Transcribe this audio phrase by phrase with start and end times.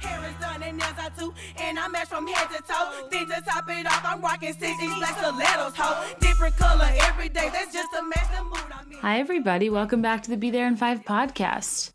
[0.00, 3.08] Hair is done and nails are too, and I match from head to toe.
[3.10, 6.16] Then to top it off, I'm rocking 60s black stilettos, ho.
[6.20, 8.98] Different color every day, that's just to match the mood I'm in.
[8.98, 9.70] Hi, everybody.
[9.70, 11.92] Welcome back to the Be There in Five podcast.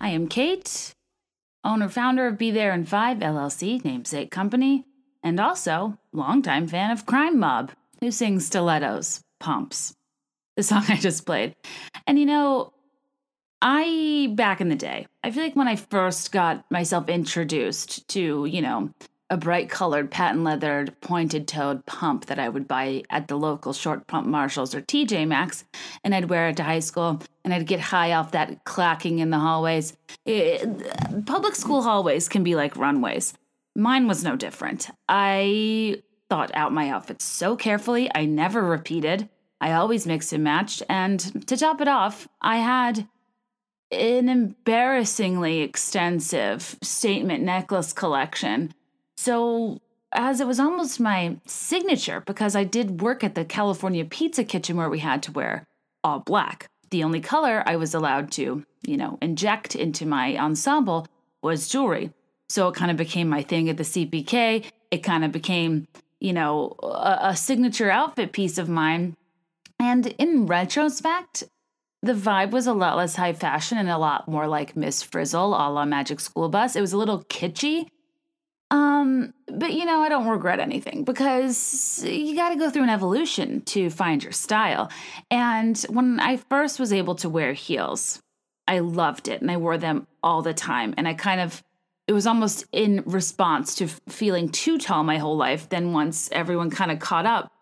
[0.00, 0.92] I am Kate,
[1.64, 4.84] owner founder of Be There in Five LLC, namesake company,
[5.22, 9.94] and also longtime fan of Crime Mob, who sings stilettos, pumps,
[10.56, 11.54] the song I just played.
[12.06, 12.72] And you know,
[13.64, 18.44] I, back in the day, I feel like when I first got myself introduced to,
[18.44, 18.90] you know,
[19.30, 23.72] a bright colored patent leathered pointed toed pump that I would buy at the local
[23.72, 25.64] Short Pump Marshalls or TJ Maxx,
[26.02, 29.30] and I'd wear it to high school, and I'd get high off that clacking in
[29.30, 29.96] the hallways.
[30.26, 33.32] It, public school hallways can be like runways.
[33.76, 34.90] Mine was no different.
[35.08, 39.28] I thought out my outfits so carefully, I never repeated.
[39.60, 43.06] I always mixed and matched, and to top it off, I had
[43.92, 48.72] an embarrassingly extensive statement necklace collection.
[49.16, 49.80] So,
[50.12, 54.76] as it was almost my signature, because I did work at the California Pizza Kitchen
[54.76, 55.66] where we had to wear
[56.04, 56.68] all black.
[56.90, 61.06] The only color I was allowed to, you know, inject into my ensemble
[61.42, 62.12] was jewelry.
[62.48, 64.64] So it kind of became my thing at the CPK.
[64.90, 65.88] It kind of became,
[66.20, 69.16] you know, a, a signature outfit piece of mine.
[69.78, 71.44] And in retrospect,
[72.02, 75.54] the vibe was a lot less high fashion and a lot more like Miss Frizzle
[75.54, 76.74] a la Magic School Bus.
[76.74, 77.86] It was a little kitschy.
[78.72, 82.88] Um, but you know, I don't regret anything because you got to go through an
[82.88, 84.90] evolution to find your style.
[85.30, 88.20] And when I first was able to wear heels,
[88.66, 90.94] I loved it and I wore them all the time.
[90.96, 91.62] And I kind of,
[92.08, 95.68] it was almost in response to feeling too tall my whole life.
[95.68, 97.52] Then once everyone kind of caught up,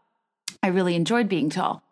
[0.63, 1.83] I really enjoyed being tall.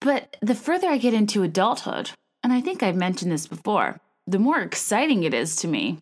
[0.00, 2.12] But the further I get into adulthood,
[2.42, 6.00] and I think I've mentioned this before, the more exciting it is to me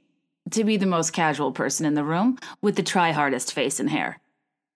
[0.51, 3.91] to be the most casual person in the room with the try hardest face and
[3.91, 4.21] hair.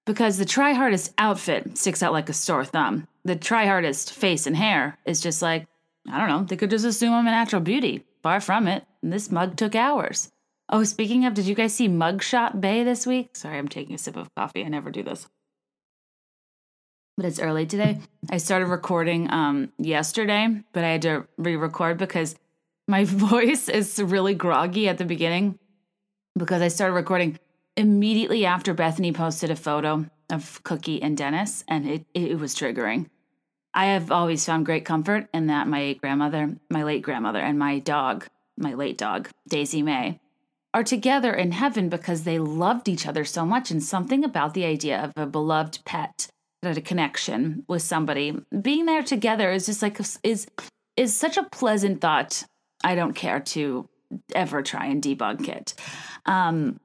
[0.05, 3.07] Because the try hardest outfit sticks out like a sore thumb.
[3.25, 5.67] The try hardest face and hair is just like,
[6.11, 8.05] I don't know, they could just assume I'm a natural beauty.
[8.23, 8.85] Far from it.
[9.03, 10.31] This mug took hours.
[10.69, 13.37] Oh, speaking of, did you guys see Mugshot Bay this week?
[13.37, 14.65] Sorry, I'm taking a sip of coffee.
[14.65, 15.29] I never do this
[17.17, 17.99] but it's early today.
[18.31, 22.35] I started recording um, yesterday, but I had to re record because
[22.89, 25.59] my voice is really groggy at the beginning
[26.39, 27.39] because I started recording
[27.77, 33.09] immediately after Bethany posted a photo of Cookie and Dennis, and it, it was triggering.
[33.75, 37.79] I have always found great comfort in that my grandmother, my late grandmother, and my
[37.79, 40.21] dog, my late dog, Daisy May,
[40.75, 43.71] are together in heaven because they loved each other so much.
[43.71, 46.29] And something about the idea of a beloved pet
[46.63, 48.37] a connection with somebody.
[48.61, 50.47] Being there together is just like is
[50.97, 52.45] is such a pleasant thought.
[52.85, 53.89] I don't care to
[54.35, 55.75] ever try and debunk it.
[56.27, 56.81] Um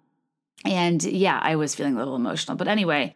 [0.66, 2.58] and yeah i was feeling a little emotional.
[2.58, 3.16] But anyway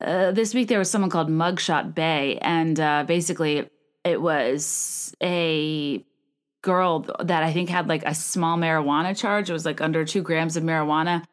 [0.00, 3.68] uh, this week there was someone called mugshot bay and uh, basically
[4.04, 6.04] it was a
[6.62, 9.50] girl that i think had like a small marijuana charge.
[9.50, 11.24] It was like under two grams of marijuana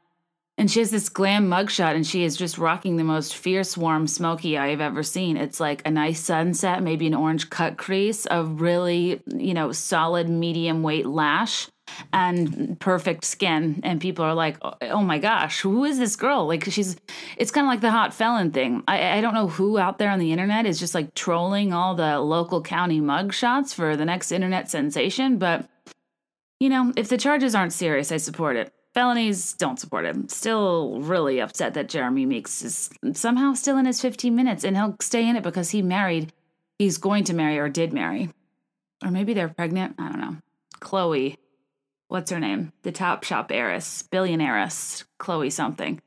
[0.58, 4.08] and she has this glam mugshot, and she is just rocking the most fierce, warm,
[4.08, 5.36] smoky I've ever seen.
[5.36, 10.30] It's like a nice sunset, maybe an orange cut crease, a really, you know, solid
[10.30, 11.68] medium weight lash,
[12.14, 13.82] and perfect skin.
[13.84, 16.48] And people are like, oh my gosh, who is this girl?
[16.48, 16.96] Like, she's,
[17.38, 18.82] it's kind of like the hot felon thing.
[18.88, 21.96] I, I don't know who out there on the internet is just like trolling all
[21.96, 25.70] the local county mugshots for the next internet sensation, but.
[26.58, 28.72] You know, if the charges aren't serious, I support it.
[28.96, 30.30] Felonies don't support him.
[30.30, 34.96] Still really upset that Jeremy Meeks is somehow still in his 15 minutes and he'll
[35.02, 36.32] stay in it because he married,
[36.80, 38.30] he's going to marry or did marry.
[39.04, 39.96] Or maybe they're pregnant.
[40.00, 40.38] I don't know.
[40.80, 41.38] Chloe,
[42.08, 42.72] what's her name?
[42.84, 46.02] The Topshop heiress, billionairess, Chloe something.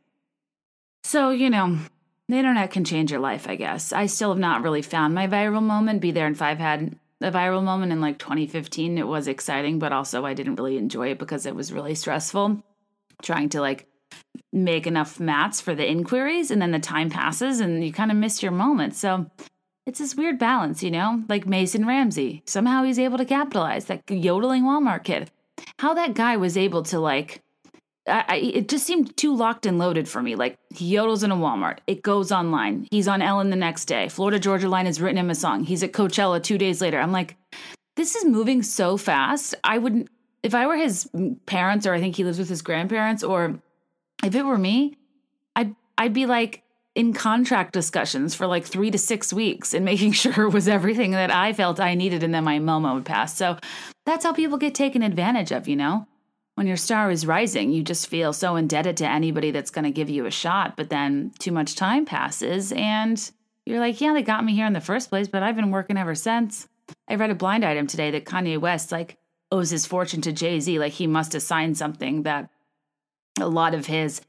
[1.04, 1.78] So, you know,
[2.26, 3.92] the internet can change your life, I guess.
[3.92, 6.00] I still have not really found my viral moment.
[6.00, 8.96] Be There in Five had a viral moment in like 2015.
[8.96, 12.62] It was exciting, but also I didn't really enjoy it because it was really stressful
[13.22, 13.86] trying to like
[14.52, 18.16] make enough mats for the inquiries and then the time passes and you kind of
[18.16, 18.94] miss your moment.
[18.94, 19.30] So
[19.86, 21.24] it's this weird balance, you know?
[21.28, 22.42] Like Mason Ramsey.
[22.46, 25.30] Somehow he's able to capitalize that yodeling Walmart kid.
[25.78, 27.42] How that guy was able to like
[28.08, 30.34] I, I, it just seemed too locked and loaded for me.
[30.34, 32.86] Like he yodels in a Walmart, it goes online.
[32.90, 34.08] He's on Ellen the next day.
[34.08, 35.64] Florida Georgia Line has written him a song.
[35.64, 36.98] He's at Coachella two days later.
[36.98, 37.36] I'm like,
[37.96, 39.54] this is moving so fast.
[39.64, 40.08] I wouldn't
[40.42, 41.08] if I were his
[41.46, 43.60] parents, or I think he lives with his grandparents, or
[44.24, 44.96] if it were me,
[45.56, 46.62] I'd I'd be like
[46.94, 51.12] in contract discussions for like three to six weeks and making sure it was everything
[51.12, 53.36] that I felt I needed, and then my moment would pass.
[53.36, 53.58] So
[54.06, 56.06] that's how people get taken advantage of, you know.
[56.58, 59.92] when your star is rising, you just feel so indebted to anybody that's going to
[59.92, 60.76] give you a shot.
[60.76, 63.30] But then too much time passes and
[63.64, 65.96] you're like, yeah, they got me here in the first place, but I've been working
[65.96, 66.66] ever since.
[67.08, 69.18] I read a blind item today that Kanye West like
[69.50, 70.78] owes his fortune to Jay Z.
[70.78, 72.50] Like he must have signed something that
[73.40, 74.20] a lot of his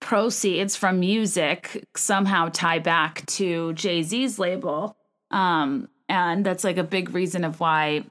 [0.00, 4.96] proceeds from music somehow tie back to Jay Z's label.
[5.30, 8.04] Um, and that's like a big reason of why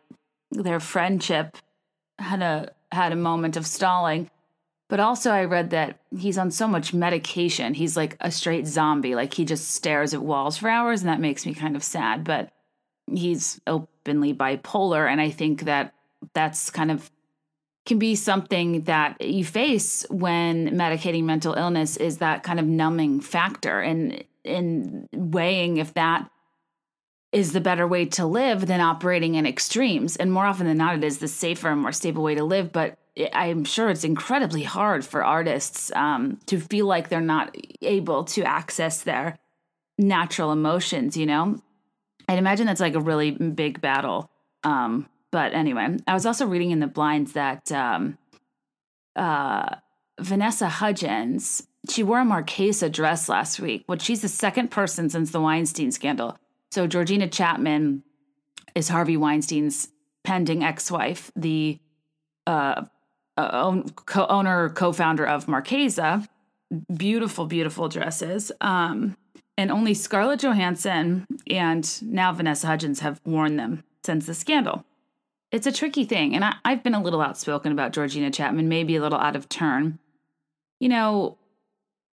[0.52, 1.58] their friendship
[2.20, 4.30] had a had a moment of stalling.
[4.90, 7.74] But also, I read that he's on so much medication.
[7.74, 9.16] He's like a straight zombie.
[9.16, 12.24] Like he just stares at walls for hours, and that makes me kind of sad.
[12.24, 12.52] But
[13.12, 15.10] he's openly bipolar.
[15.10, 15.94] And I think that
[16.34, 17.10] that's kind of
[17.86, 23.20] can be something that you face when medicating mental illness is that kind of numbing
[23.20, 26.30] factor and in weighing if that
[27.34, 30.16] is the better way to live than operating in extremes.
[30.16, 32.72] And more often than not, it is the safer and more stable way to live.
[32.72, 32.98] But
[33.34, 38.44] I'm sure it's incredibly hard for artists um, to feel like they're not able to
[38.44, 39.38] access their
[39.98, 41.60] natural emotions, you know?
[42.30, 44.30] I'd imagine that's like a really big battle.
[44.64, 48.18] Um, but anyway, I was also reading in the blinds that um,
[49.18, 49.76] uh,
[50.22, 55.32] Vanessa Hudgens, she wore a Marchesa dress last week, which she's the second person since
[55.32, 56.38] the Weinstein scandal
[56.74, 58.02] so Georgina Chapman
[58.74, 59.90] is Harvey Weinstein's
[60.24, 61.78] pending ex-wife, the
[62.48, 62.86] uh,
[63.38, 66.28] uh, co-owner, co-founder of Marchesa.
[66.96, 68.52] Beautiful, beautiful dresses.
[68.60, 69.16] Um,
[69.56, 74.84] and only Scarlett Johansson and now Vanessa Hudgens have worn them since the scandal.
[75.54, 78.96] It's a tricky thing, and I, I've been a little outspoken about Georgina Chapman, maybe
[78.96, 80.00] a little out of turn.
[80.80, 81.38] You know,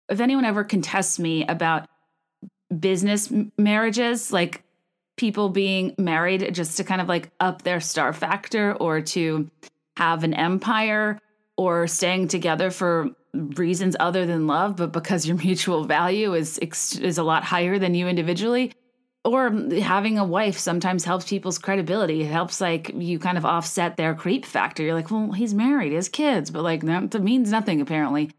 [0.08, 1.88] if anyone ever contests me about
[2.76, 4.64] business marriages, like
[5.16, 9.48] people being married just to kind of like up their star factor or to
[9.96, 11.20] have an empire
[11.56, 17.18] or staying together for reasons other than love but because your mutual value is is
[17.18, 18.72] a lot higher than you individually
[19.28, 22.22] or having a wife sometimes helps people's credibility.
[22.22, 24.82] It helps like you kind of offset their creep factor.
[24.82, 28.30] You're like well he's married he has kids but like that means nothing apparently.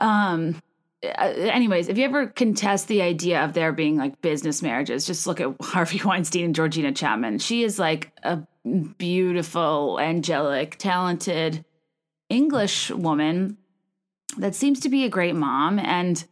[0.00, 0.60] Um
[1.02, 5.40] anyways, if you ever contest the idea of there being like business marriages, just look
[5.40, 7.38] at Harvey Weinstein and Georgina Chapman.
[7.38, 8.40] She is like a
[8.98, 11.64] beautiful, angelic, talented
[12.28, 13.58] English woman
[14.38, 16.24] that seems to be a great mom and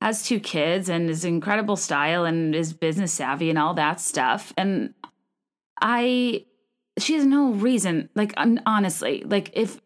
[0.00, 4.52] has two kids and is incredible style and is business savvy and all that stuff.
[4.56, 4.94] And
[5.80, 6.44] I,
[6.98, 9.80] she has no reason, like, honestly, like, if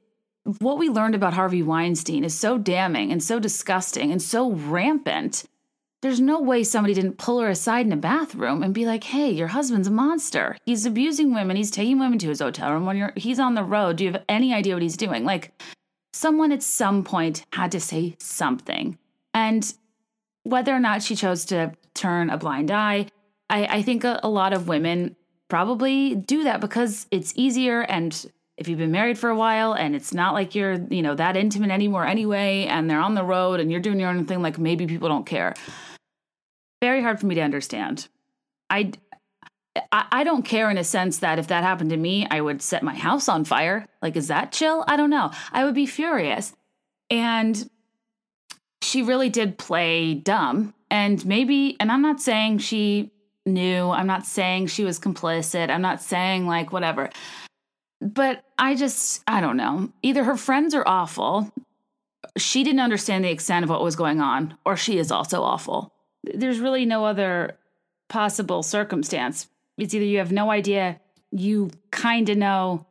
[0.59, 5.45] what we learned about Harvey Weinstein is so damning and so disgusting and so rampant.
[6.03, 9.31] There's no way somebody didn't pull her aside in a bathroom and be like, "Hey,
[9.31, 10.57] your husband's a monster.
[10.65, 11.57] He's abusing women.
[11.57, 13.97] He's taking women to his hotel room when you're he's on the road.
[13.97, 15.53] Do you have any idea what he's doing?" Like
[16.15, 18.97] someone at some point had to say something.
[19.35, 19.73] And
[20.43, 23.07] whether or not she chose to turn a blind eye,
[23.49, 25.17] I, I think a, a lot of women
[25.49, 29.97] probably do that because it's easier and if you've been married for a while and
[29.97, 33.59] it's not like you're, you know, that intimate anymore anyway, and they're on the road
[33.59, 35.55] and you're doing your own thing, like maybe people don't care.
[36.83, 38.09] Very hard for me to understand.
[38.69, 38.93] I,
[39.91, 42.83] I don't care in a sense that if that happened to me, I would set
[42.83, 43.89] my house on fire.
[44.03, 44.85] Like, is that chill?
[44.87, 45.31] I don't know.
[45.53, 46.55] I would be furious.
[47.09, 47.69] And
[48.91, 50.75] she really did play dumb.
[50.91, 53.13] And maybe, and I'm not saying she
[53.47, 57.11] knew, I'm not saying she was complicit, I'm not saying like whatever.
[58.01, 59.91] But I just, I don't know.
[60.03, 61.53] Either her friends are awful,
[62.37, 65.95] she didn't understand the extent of what was going on, or she is also awful.
[66.25, 67.57] There's really no other
[68.09, 69.47] possible circumstance.
[69.79, 72.87] It's either you have no idea, you kind of know,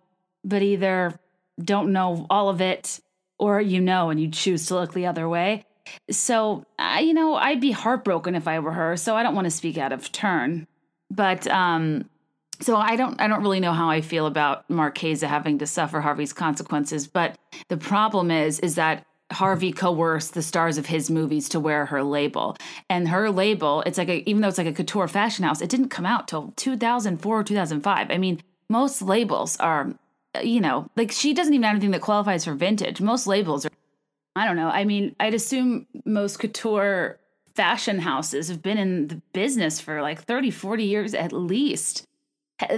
[0.46, 1.20] but either
[1.62, 3.02] don't know all of it,
[3.38, 5.66] or you know and you choose to look the other way.
[6.10, 8.98] So, I, you know, I'd be heartbroken if I were her.
[8.98, 10.68] So I don't want to speak out of turn.
[11.12, 12.10] But um,
[12.62, 16.02] so I don't I don't really know how I feel about Marchesa having to suffer
[16.02, 21.50] Harvey's consequences, but the problem is is that Harvey coerced the stars of his movies
[21.50, 22.58] to wear her label.
[22.90, 25.70] And her label, it's like a, even though it's like a couture fashion house, it
[25.70, 28.08] didn't come out till 2004 or 2005.
[28.10, 29.94] I mean, most labels are
[30.44, 33.02] you know, like she doesn't even have anything that qualifies for vintage.
[33.02, 33.72] Most labels are
[34.36, 34.70] I don't know.
[34.70, 37.20] I mean, I'd assume most couture
[37.56, 42.06] fashion houses have been in the business for like 30, 40 years at least.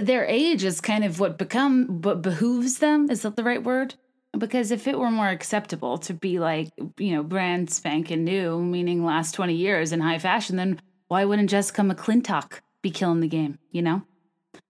[0.00, 3.94] Their age is kind of what become what behooves them is that the right word?
[4.36, 9.04] Because if it were more acceptable to be like you know brand spanking new meaning
[9.04, 13.58] last 20 years in high fashion then why wouldn't Jessica McClintock be killing the game
[13.70, 14.02] you know?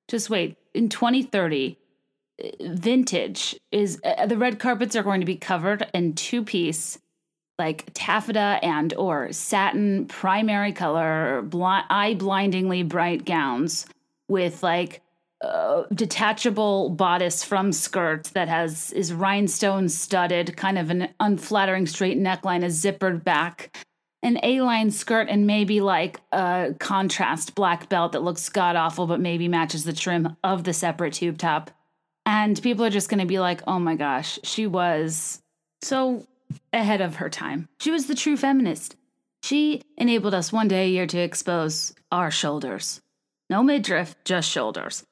[0.09, 0.57] Just wait.
[0.75, 1.79] In 2030
[2.61, 6.99] vintage is uh, the red carpets are going to be covered in two piece
[7.59, 11.47] like taffeta and or satin primary color
[11.91, 13.87] eye blindingly bright gowns
[14.29, 15.03] with like
[15.43, 22.19] uh, detachable bodice from skirt that has is rhinestone studded kind of an unflattering straight
[22.19, 23.77] neckline a zippered back
[24.25, 29.21] an A-line skirt and maybe like a contrast black belt that looks god awful but
[29.21, 31.71] maybe matches the trim of the separate tube top.
[32.25, 35.41] And people are just going to be like, "Oh my gosh, she was
[35.83, 36.26] so
[36.73, 37.69] ahead of her time.
[37.81, 38.97] She was the true feminist.
[39.43, 43.00] She enabled us one day a year to expose our shoulders.
[43.50, 45.05] No midriff, just shoulders."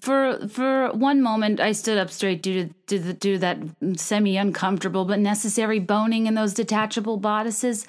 [0.00, 3.58] For for one moment, I stood up straight due to, due to, due to that
[3.96, 7.84] semi uncomfortable but necessary boning in those detachable bodices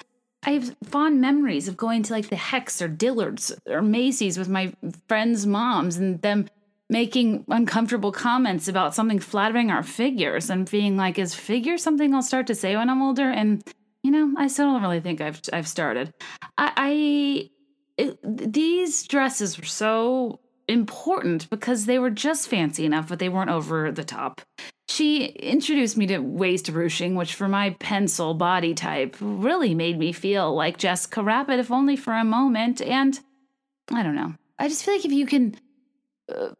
[0.46, 4.48] I have fond memories of going to like the Hecht's or Dillard's or Macy's with
[4.48, 4.72] my
[5.08, 6.48] friends' moms and them
[6.90, 12.22] making uncomfortable comments about something flattering our figures and being like, is figure something I'll
[12.22, 13.30] start to say when I'm older?
[13.30, 13.62] And,
[14.02, 16.12] you know, I still don't really think I've, I've started.
[16.58, 17.50] I, I
[17.96, 18.18] it,
[18.52, 23.92] these dresses were so important because they were just fancy enough, but they weren't over
[23.92, 24.40] the top.
[24.88, 30.12] She introduced me to waist ruching, which for my pencil body type really made me
[30.12, 32.82] feel like Jessica Rabbit, if only for a moment.
[32.82, 33.18] And
[33.90, 34.34] I don't know.
[34.58, 35.56] I just feel like if you can
[36.28, 36.50] uh,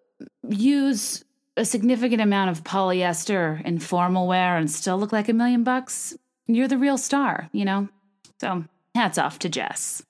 [0.49, 1.25] use
[1.57, 6.17] a significant amount of polyester in formal wear and still look like a million bucks,
[6.47, 7.89] you're the real star, you know?
[8.41, 8.65] So
[8.95, 10.03] hats off to Jess.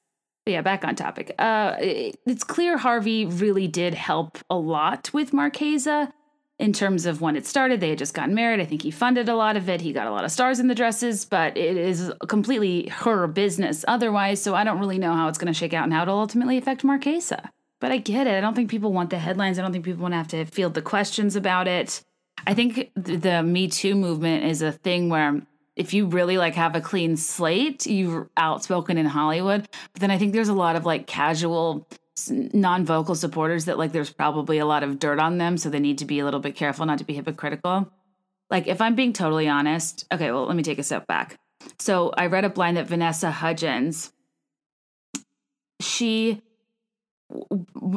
[0.44, 1.34] But yeah, back on topic.
[1.38, 6.12] Uh, it's clear Harvey really did help a lot with Marchesa
[6.58, 7.80] in terms of when it started.
[7.80, 8.60] They had just gotten married.
[8.60, 9.80] I think he funded a lot of it.
[9.80, 13.84] He got a lot of stars in the dresses, but it is completely her business
[13.88, 14.42] otherwise.
[14.42, 16.58] So I don't really know how it's going to shake out and how it'll ultimately
[16.58, 17.50] affect Marchesa.
[17.84, 18.32] But I get it.
[18.32, 19.58] I don't think people want the headlines.
[19.58, 22.02] I don't think people want to have to field the questions about it.
[22.46, 25.42] I think the Me Too movement is a thing where
[25.76, 29.68] if you really like have a clean slate, you're outspoken in Hollywood.
[29.92, 31.86] But then I think there's a lot of like casual
[32.30, 35.98] non-vocal supporters that like there's probably a lot of dirt on them so they need
[35.98, 37.92] to be a little bit careful not to be hypocritical
[38.50, 41.40] like if i'm being totally honest okay well let me take a step back
[41.80, 44.12] so i read up line that vanessa hudgens
[45.80, 46.40] she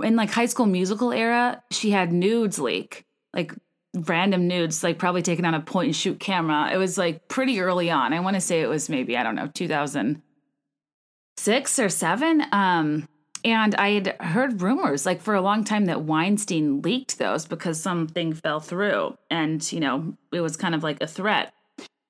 [0.04, 3.54] in like high school musical era she had nudes leak like
[3.94, 7.60] random nudes like probably taken on a point and shoot camera it was like pretty
[7.60, 12.44] early on i want to say it was maybe i don't know 2006 or 7
[12.52, 13.08] um
[13.44, 17.80] and I had heard rumors, like for a long time, that Weinstein leaked those because
[17.80, 19.18] something fell through.
[19.30, 21.54] And, you know, it was kind of like a threat.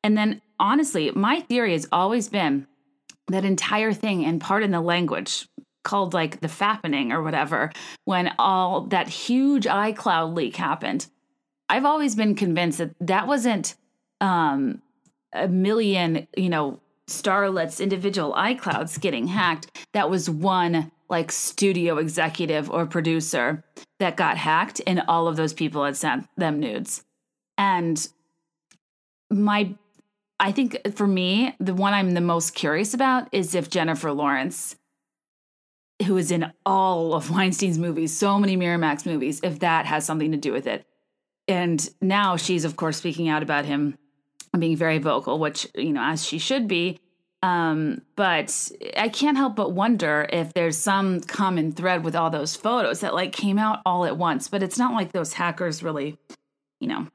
[0.03, 2.67] And then, honestly, my theory has always been
[3.27, 5.47] that entire thing, and part in the language
[5.87, 7.71] called like the fappening or whatever,
[8.03, 11.07] when all that huge iCloud leak happened.
[11.69, 13.75] I've always been convinced that that wasn't
[14.19, 14.81] um,
[15.33, 19.87] a million, you know, starlets individual iClouds getting hacked.
[19.93, 23.63] That was one like studio executive or producer
[23.99, 27.05] that got hacked and all of those people had sent them nudes.
[27.57, 28.05] And
[29.31, 29.73] my
[30.39, 34.75] I think for me, the one I'm the most curious about is if Jennifer Lawrence,
[36.05, 40.31] who is in all of Weinstein's movies, so many Miramax movies, if that has something
[40.31, 40.85] to do with it.
[41.47, 43.97] And now she's, of course, speaking out about him
[44.57, 46.99] being very vocal, which, you know, as she should be.
[47.43, 52.55] Um, but I can't help but wonder if there's some common thread with all those
[52.55, 54.47] photos that like came out all at once.
[54.47, 56.17] But it's not like those hackers really,
[56.79, 57.07] you know,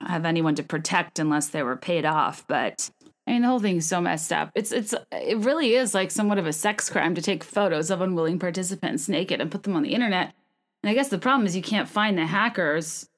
[0.00, 2.46] have anyone to protect unless they were paid off.
[2.46, 2.90] But
[3.26, 4.50] I mean, the whole thing is so messed up.
[4.54, 8.00] It's it's it really is like somewhat of a sex crime to take photos of
[8.00, 10.34] unwilling participants naked and put them on the internet.
[10.82, 13.08] And I guess the problem is you can't find the hackers.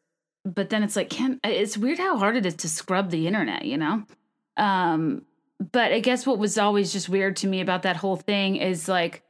[0.44, 3.64] But then it's like, can it's weird how hard it is to scrub the internet,
[3.64, 4.04] you know?
[4.58, 5.22] Um,
[5.72, 8.88] but I guess what was always just weird to me about that whole thing is
[8.88, 9.22] like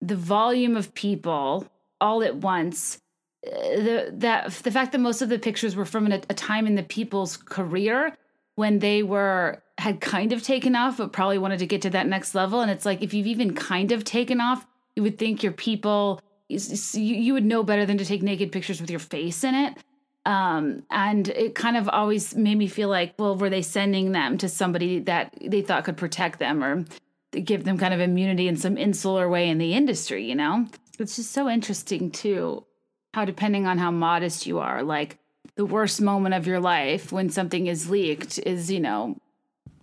[0.00, 1.68] the volume of people
[2.00, 3.00] all at once.
[3.46, 6.74] Uh, the that the fact that most of the pictures were from a time in
[6.74, 8.16] the people's career
[8.56, 12.06] when they were had kind of taken off, but probably wanted to get to that
[12.06, 12.60] next level.
[12.60, 16.20] And it's like if you've even kind of taken off, you would think your people
[16.50, 19.78] you, would know better than to take naked pictures with your face in it.
[20.26, 24.36] Um, and it kind of always made me feel like, well, were they sending them
[24.38, 26.84] to somebody that they thought could protect them or
[27.32, 30.66] give them kind of immunity in some insular way in the industry, you know?
[30.98, 32.66] It's just so interesting, too,
[33.14, 35.18] how depending on how modest you are, like
[35.54, 39.16] the worst moment of your life when something is leaked is, you know,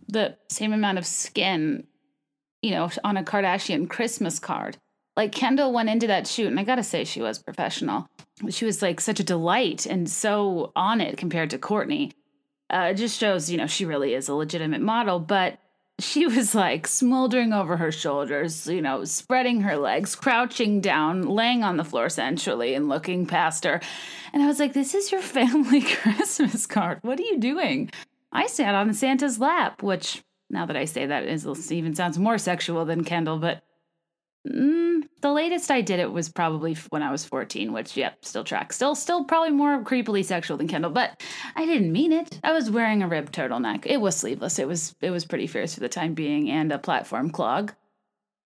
[0.08, 1.86] the same amount of skin,
[2.62, 4.78] you know, on a Kardashian Christmas card.
[5.16, 8.08] Like Kendall went into that shoot, and I gotta say, she was professional
[8.50, 12.12] she was like such a delight and so on it compared to Courtney.
[12.70, 15.58] Uh, it just shows, you know, she really is a legitimate model, but
[16.00, 21.64] she was like smoldering over her shoulders, you know, spreading her legs, crouching down, laying
[21.64, 23.82] on the floor essentially, and looking past her.
[24.34, 27.00] And I was like, this is your family Christmas card.
[27.02, 27.90] What are you doing?
[28.32, 32.38] I sat on Santa's lap, which now that I say that is even sounds more
[32.38, 33.64] sexual than Kendall, but
[34.48, 38.44] Mm, the latest I did it was probably when I was 14, which yep, still
[38.44, 38.76] tracks.
[38.76, 41.22] Still still probably more creepily sexual than Kendall, but
[41.56, 42.40] I didn't mean it.
[42.44, 43.86] I was wearing a ribbed turtleneck.
[43.86, 44.60] It was sleeveless.
[44.60, 47.74] It was it was pretty fierce for the time being and a platform clog.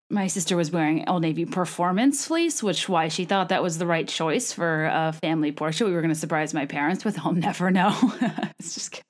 [0.09, 3.85] My sister was wearing Old Navy performance fleece, which why she thought that was the
[3.85, 5.87] right choice for a family portrait.
[5.87, 7.19] We were going to surprise my parents with.
[7.19, 7.95] I'll never know.
[8.59, 9.01] it's just.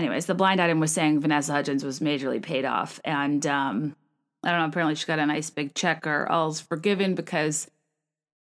[0.00, 3.94] Anyways, the blind item was saying Vanessa Hudgens was majorly paid off, and um,
[4.42, 7.70] I don't know, apparently she got a nice big check or all's forgiven because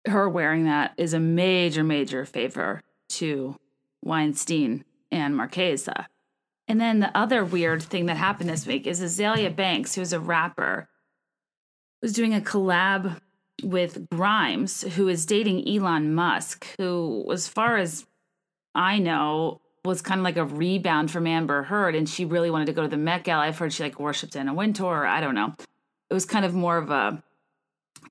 [0.08, 3.54] her wearing that is a major, major favor to
[4.02, 6.08] Weinstein and Marchesa.
[6.66, 10.18] And then the other weird thing that happened this week is Azealia Banks, who's a
[10.18, 10.88] rapper,
[12.02, 13.20] was doing a collab
[13.62, 18.04] with Grimes, who is dating Elon Musk, who, as far as
[18.74, 22.66] I know, was kind of like a rebound from Amber Heard, and she really wanted
[22.66, 23.44] to go to the Met Gala.
[23.44, 25.54] I've heard she like worshipped Anna Wintour, I don't know
[26.10, 27.22] it was kind of more of a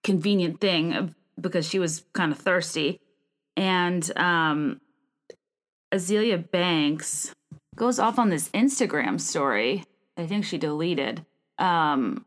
[0.03, 2.99] convenient thing because she was kind of thirsty.
[3.55, 4.81] And um,
[5.93, 7.33] Azealia Banks
[7.75, 9.83] goes off on this Instagram story.
[10.17, 11.25] I think she deleted.
[11.57, 12.25] Um,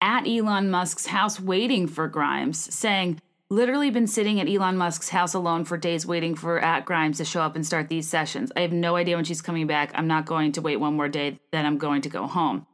[0.00, 5.34] at Elon Musk's house waiting for Grimes, saying, literally been sitting at Elon Musk's house
[5.34, 8.50] alone for days waiting for at Grimes to show up and start these sessions.
[8.56, 9.92] I have no idea when she's coming back.
[9.94, 12.66] I'm not going to wait one more day, then I'm going to go home.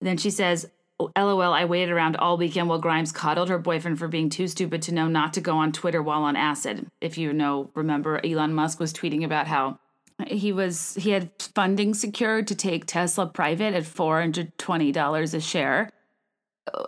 [0.00, 0.70] then she says,
[1.16, 4.82] LOL, I waited around all weekend while Grimes coddled her boyfriend for being too stupid
[4.82, 6.88] to know not to go on Twitter while on acid.
[7.00, 9.78] If you know, remember, Elon Musk was tweeting about how
[10.26, 15.34] he was he had funding secured to take Tesla private at four hundred twenty dollars
[15.34, 15.90] a share,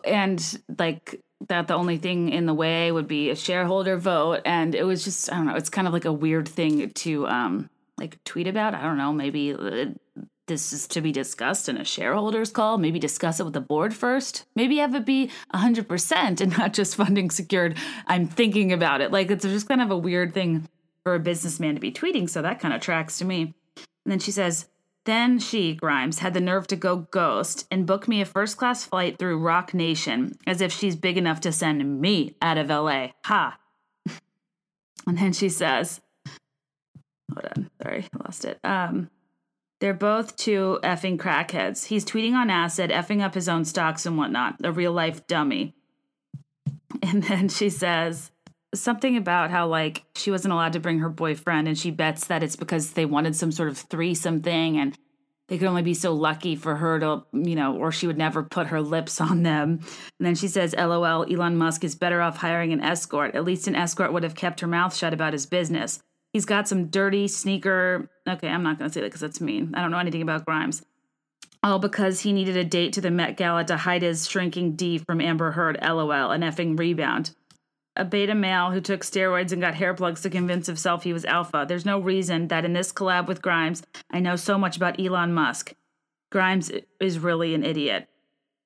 [0.04, 4.74] and like that the only thing in the way would be a shareholder vote, and
[4.74, 5.57] it was just I don't know.
[5.57, 8.74] It's kind of like a weird thing to um like tweet about.
[8.74, 9.12] I don't know.
[9.12, 9.87] Maybe uh,
[10.50, 12.76] this is to be discussed in a shareholders call.
[12.76, 14.46] Maybe discuss it with the board first.
[14.57, 17.79] Maybe have it be 100% and not just funding secured.
[18.09, 19.12] I'm thinking about it.
[19.12, 20.68] Like it's just kind of a weird thing
[21.05, 22.29] for a businessman to be tweeting.
[22.29, 23.55] So that kind of tracks to me.
[23.76, 24.66] And then she says,
[25.06, 28.84] then she, Grimes, had the nerve to go ghost and book me a first class
[28.84, 33.08] flight through Roc Nation as if she's big enough to send me out of LA.
[33.24, 33.58] Ha.
[35.06, 36.00] and then she says,
[37.32, 38.58] hold on, sorry, I lost it.
[38.62, 39.10] Um,
[39.80, 41.86] they're both two effing crackheads.
[41.86, 44.56] He's tweeting on acid, effing up his own stocks and whatnot.
[44.62, 45.74] A real life dummy.
[47.02, 48.30] And then she says
[48.74, 52.42] something about how, like, she wasn't allowed to bring her boyfriend, and she bets that
[52.42, 54.96] it's because they wanted some sort of threesome thing, and
[55.48, 58.44] they could only be so lucky for her to, you know, or she would never
[58.44, 59.80] put her lips on them.
[60.18, 63.35] And then she says, LOL, Elon Musk is better off hiring an escort.
[63.35, 66.00] At least an escort would have kept her mouth shut about his business.
[66.33, 68.09] He's got some dirty sneaker.
[68.28, 69.74] Okay, I'm not going to say that because that's mean.
[69.74, 70.85] I don't know anything about Grimes.
[71.64, 74.98] All because he needed a date to the Met Gala to hide his shrinking D
[74.98, 77.35] from Amber Heard, lol, an effing rebound.
[77.96, 81.24] A beta male who took steroids and got hair plugs to convince himself he was
[81.24, 81.64] alpha.
[81.68, 85.35] There's no reason that in this collab with Grimes, I know so much about Elon
[85.35, 85.74] Musk.
[86.31, 88.09] Grimes is really an idiot.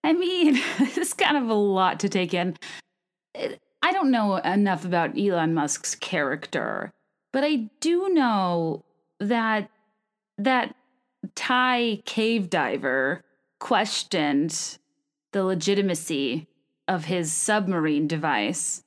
[0.03, 2.57] I mean, it's kind of a lot to take in.
[3.35, 6.93] I don't know enough about Elon Musk's character
[7.35, 8.85] but I do know
[9.19, 9.69] that
[10.39, 10.77] that
[11.35, 13.25] Thai cave diver
[13.59, 14.79] questioned
[15.33, 16.47] the legitimacy
[16.87, 18.84] of his submarine device.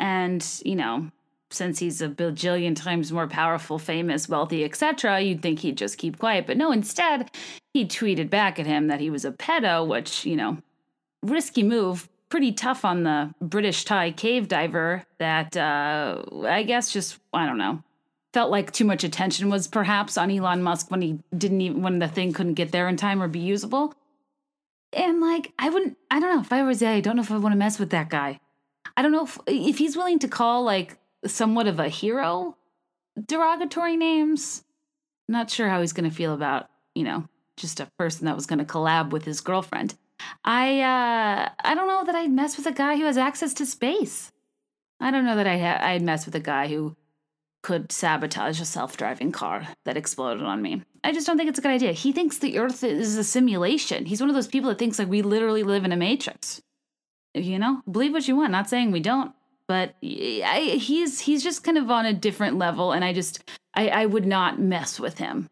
[0.00, 1.10] And, you know,
[1.50, 6.18] since he's a bajillion times more powerful, famous, wealthy, etc., you'd think he'd just keep
[6.18, 6.46] quiet.
[6.46, 7.30] But no, instead,
[7.74, 10.58] he tweeted back at him that he was a pedo, which, you know,
[11.22, 17.18] risky move, pretty tough on the British Thai cave diver that uh, I guess just,
[17.32, 17.82] I don't know,
[18.32, 21.98] felt like too much attention was perhaps on Elon Musk when he didn't even when
[21.98, 23.92] the thing couldn't get there in time or be usable.
[24.92, 27.38] And like I wouldn't I don't know if I was I don't know if I
[27.38, 28.38] want to mess with that guy.
[28.96, 32.56] I don't know if if he's willing to call like somewhat of a hero
[33.26, 34.64] derogatory names.
[35.28, 38.46] not sure how he's going to feel about, you know, just a person that was
[38.46, 39.94] going to collab with his girlfriend.
[40.44, 43.66] I uh I don't know that I'd mess with a guy who has access to
[43.66, 44.32] space.
[45.00, 46.96] I don't know that I'd, ha- I'd mess with a guy who
[47.62, 50.82] could sabotage a self driving car that exploded on me.
[51.04, 51.92] I just don't think it's a good idea.
[51.92, 54.06] He thinks the Earth is a simulation.
[54.06, 56.60] He's one of those people that thinks like we literally live in a matrix.
[57.34, 58.50] You know, believe what you want.
[58.50, 59.32] Not saying we don't,
[59.68, 63.88] but I, he's he's just kind of on a different level, and I just I,
[63.88, 65.48] I would not mess with him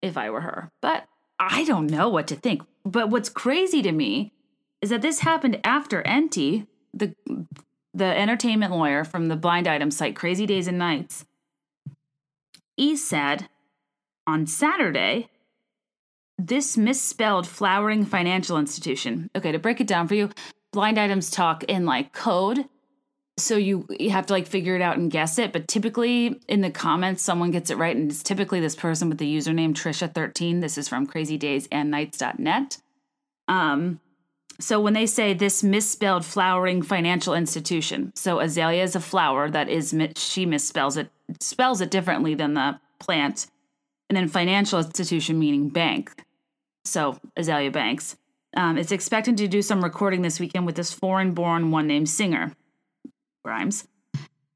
[0.00, 0.70] if I were her.
[0.80, 2.62] But I don't know what to think.
[2.84, 4.32] But what's crazy to me
[4.80, 7.14] is that this happened after Enty, the
[7.92, 11.24] the entertainment lawyer from the blind item site Crazy Days and Nights,
[12.76, 13.48] he said
[14.26, 15.30] on Saturday,
[16.38, 19.30] this misspelled flowering financial institution.
[19.34, 20.30] Okay, to break it down for you,
[20.72, 22.64] blind items talk in like code.
[23.38, 25.52] So you, you have to like figure it out and guess it.
[25.52, 27.96] But typically in the comments, someone gets it right.
[27.96, 30.60] And it's typically this person with the username Trisha13.
[30.60, 32.78] This is from crazydaysandnights.net.
[33.46, 34.00] Um,
[34.60, 39.68] so when they say this misspelled flowering financial institution, so azalea is a flower that
[39.68, 43.46] is she misspells it spells it differently than the plant,
[44.08, 46.24] and then financial institution meaning bank.
[46.84, 48.16] So Azealia Banks.
[48.56, 52.52] Um, it's expected to do some recording this weekend with this foreign-born one-named singer,
[53.44, 53.86] Grimes.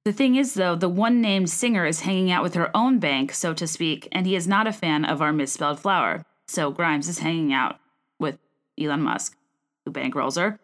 [0.05, 3.33] The thing is, though, the one named singer is hanging out with her own bank,
[3.33, 6.25] so to speak, and he is not a fan of our misspelled flower.
[6.49, 7.79] So Grimes is hanging out
[8.19, 8.39] with
[8.81, 9.37] Elon Musk
[9.85, 10.59] who bankrolls her,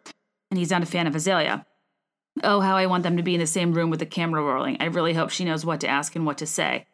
[0.51, 1.65] and he's not a fan of Azealia.
[2.43, 4.77] Oh, how I want them to be in the same room with the camera rolling.
[4.81, 6.87] I really hope she knows what to ask and what to say.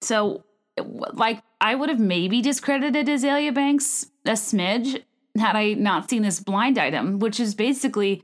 [0.00, 0.44] So,
[0.78, 5.02] like, I would have maybe discredited Azealia Banks a smidge
[5.38, 8.22] had I not seen this blind item, which is basically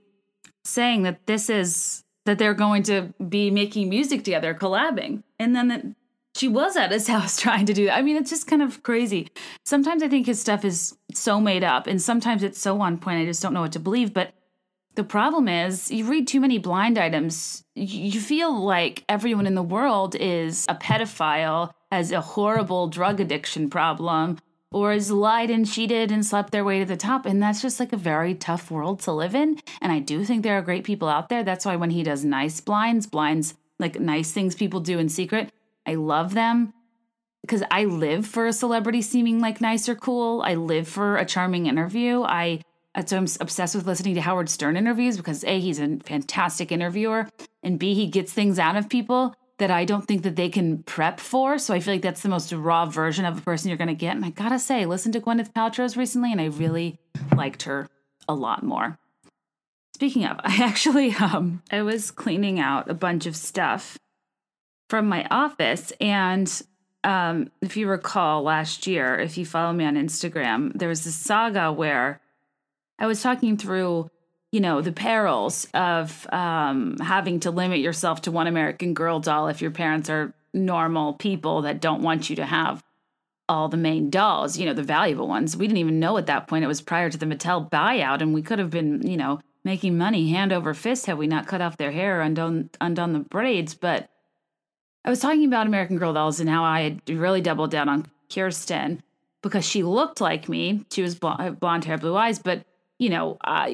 [0.64, 5.22] saying that this is that they're going to be making music together, collabing.
[5.38, 5.96] And then
[6.37, 7.96] she was at his house trying to do that.
[7.96, 9.29] I mean, it's just kind of crazy.
[9.64, 13.20] Sometimes I think his stuff is so made up, and sometimes it's so on point,
[13.20, 14.14] I just don't know what to believe.
[14.14, 14.33] But
[14.94, 19.62] the problem is, you read too many blind items, you feel like everyone in the
[19.62, 24.38] world is a pedophile, has a horrible drug addiction problem,
[24.72, 27.26] or has lied and cheated and slept their way to the top.
[27.26, 29.61] And that's just like a very tough world to live in.
[29.80, 31.44] And I do think there are great people out there.
[31.44, 35.50] That's why when he does nice blinds, blinds, like nice things people do in secret,
[35.87, 36.72] I love them
[37.42, 40.42] because I live for a celebrity seeming like nice or cool.
[40.42, 42.22] I live for a charming interview.
[42.22, 42.62] I
[43.06, 47.26] so I'm obsessed with listening to Howard Stern interviews because A, he's a fantastic interviewer,
[47.62, 50.83] and B, he gets things out of people that I don't think that they can
[50.83, 51.57] prep for.
[51.57, 54.16] So I feel like that's the most raw version of a person you're gonna get.
[54.16, 56.98] And I gotta say, listen to Gwyneth Paltrow's recently, and I really
[57.37, 57.88] liked her
[58.29, 58.98] a lot more.
[59.94, 63.96] Speaking of, I actually um I was cleaning out a bunch of stuff
[64.90, 65.92] from my office.
[66.01, 66.62] And
[67.05, 71.14] um, if you recall last year, if you follow me on Instagram, there was this
[71.14, 72.20] saga where
[72.98, 74.11] I was talking through,
[74.53, 79.49] you know, the perils of um, having to limit yourself to one American Girl doll
[79.49, 82.85] if your parents are normal people that don't want you to have
[83.49, 85.57] all the main dolls, you know, the valuable ones.
[85.57, 86.65] We didn't even know at that point.
[86.65, 89.97] It was prior to the Mattel buyout, and we could have been, you know, making
[89.97, 93.75] money hand over fist had we not cut off their hair, undone, undone the braids.
[93.75, 94.11] But
[95.05, 98.07] I was talking about American Girl dolls and how I had really doubled down on
[98.33, 99.03] Kirsten
[99.43, 100.85] because she looked like me.
[100.91, 102.65] She was blonde hair, blue eyes, but
[103.03, 103.69] you know, uh,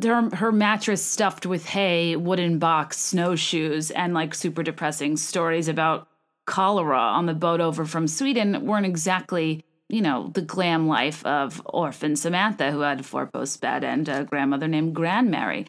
[0.00, 6.06] her, her mattress stuffed with hay, wooden box, snowshoes, and like super depressing stories about
[6.46, 11.60] cholera on the boat over from Sweden weren't exactly, you know, the glam life of
[11.64, 15.66] orphan Samantha, who had a four post bed and a grandmother named Grandmary.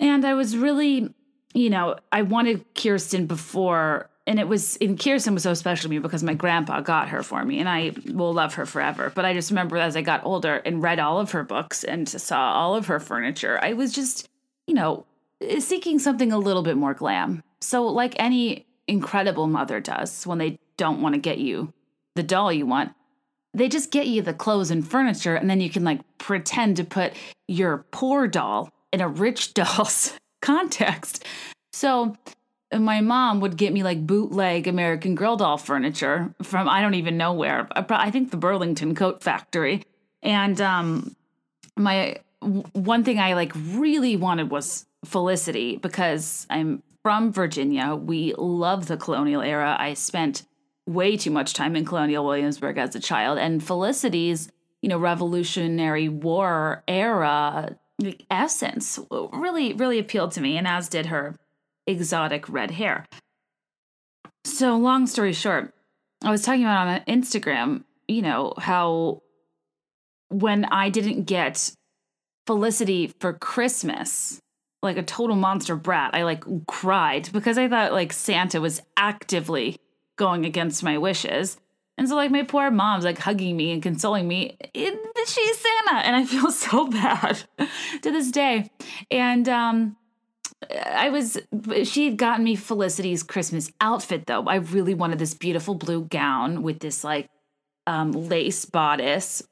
[0.00, 1.14] And I was really
[1.54, 5.88] you know, I wanted Kirsten before, and it was, and Kirsten was so special to
[5.88, 9.12] me because my grandpa got her for me, and I will love her forever.
[9.14, 12.08] But I just remember as I got older and read all of her books and
[12.08, 14.28] saw all of her furniture, I was just,
[14.66, 15.06] you know,
[15.40, 17.42] eh, seeking something a little bit more glam.
[17.60, 21.72] So, like any incredible mother does when they don't want to get you
[22.16, 22.92] the doll you want,
[23.54, 26.84] they just get you the clothes and furniture, and then you can like pretend to
[26.84, 27.12] put
[27.46, 31.24] your poor doll in a rich doll's context.
[31.72, 32.16] So
[32.72, 37.16] my mom would get me like bootleg American Girl doll furniture from I don't even
[37.16, 37.68] know where.
[37.70, 39.82] I think the Burlington Coat Factory.
[40.22, 41.16] And um,
[41.76, 47.94] my one thing I like really wanted was Felicity because I'm from Virginia.
[47.94, 49.76] We love the colonial era.
[49.78, 50.44] I spent
[50.86, 54.50] way too much time in Colonial Williamsburg as a child, and Felicity's
[54.82, 57.76] you know Revolutionary War era
[58.30, 61.36] essence really, really appealed to me, and as did her
[61.86, 63.06] exotic red hair.
[64.44, 65.74] So, long story short,
[66.22, 69.22] I was talking about on Instagram, you know, how
[70.28, 71.72] when I didn't get
[72.46, 74.40] Felicity for Christmas,
[74.82, 79.76] like a total monster brat, I like cried because I thought like Santa was actively
[80.16, 81.58] going against my wishes.
[81.98, 84.56] And so, like, my poor mom's like hugging me and consoling me.
[84.74, 86.06] She's Santa.
[86.06, 87.42] And I feel so bad
[88.02, 88.70] to this day.
[89.10, 89.96] And um,
[90.70, 91.38] I was,
[91.84, 94.44] she had gotten me Felicity's Christmas outfit though.
[94.44, 97.28] I really wanted this beautiful blue gown with this like
[97.86, 99.42] um, lace bodice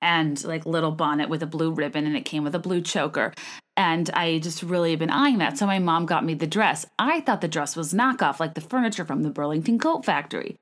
[0.00, 3.32] and like little bonnet with a blue ribbon and it came with a blue choker.
[3.76, 5.56] And I just really have been eyeing that.
[5.56, 6.84] So my mom got me the dress.
[6.98, 10.56] I thought the dress was knockoff, like the furniture from the Burlington Coat Factory.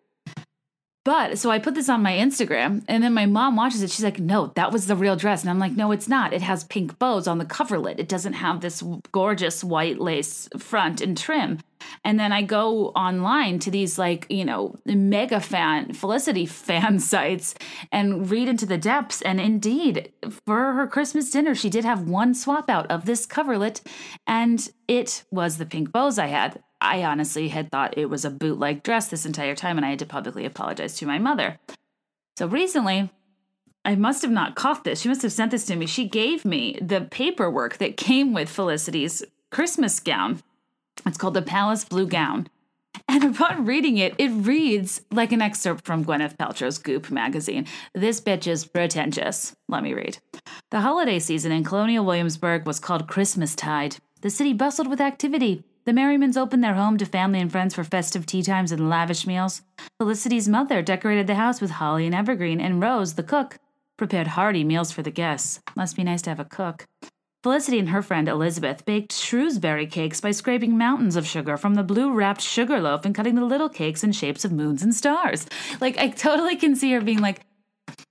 [1.07, 3.92] But so I put this on my Instagram, and then my mom watches it.
[3.92, 6.33] She's like, "No, that was the real dress," and I'm like, "No, it's not.
[6.33, 8.01] It has pink bows on the coverlet.
[8.01, 11.61] It doesn't have this gorgeous white lace front and trim."
[12.05, 17.55] And then I go online to these like you know mega fan Felicity fan sites
[17.92, 19.23] and read into the depths.
[19.23, 20.12] And indeed,
[20.45, 23.81] for her Christmas dinner, she did have one swap out of this coverlet,
[24.27, 26.64] and it was the pink bows I had.
[26.87, 29.99] I honestly had thought it was a bootleg dress this entire time, and I had
[29.99, 31.59] to publicly apologize to my mother.
[32.38, 33.11] So recently,
[33.85, 35.01] I must have not caught this.
[35.01, 35.87] She must have sent this to me.
[35.87, 40.42] She gave me the paperwork that came with Felicity's Christmas gown.
[41.05, 42.49] It's called the Palace Blue Gown.
[43.09, 47.66] And upon reading it, it reads like an excerpt from Gwyneth Paltrow's Goop magazine.
[47.94, 49.55] This bitch is pretentious.
[49.68, 50.18] Let me read.
[50.70, 53.99] The holiday season in Colonial Williamsburg was called Christmastide.
[54.22, 55.62] The city bustled with activity.
[55.87, 59.25] The Merrimans opened their home to family and friends for festive tea times and lavish
[59.25, 59.62] meals.
[60.01, 63.59] Felicity's mother decorated the house with holly and evergreen, and Rose, the cook,
[63.96, 65.61] prepared hearty meals for the guests.
[65.77, 66.87] Must be nice to have a cook.
[67.44, 71.85] Felicity and her friend Elizabeth baked Shrewsbury cakes by scraping mountains of sugar from the
[71.85, 75.46] blue wrapped sugar loaf and cutting the little cakes in shapes of moons and stars.
[75.81, 77.42] Like, I totally can see her being like,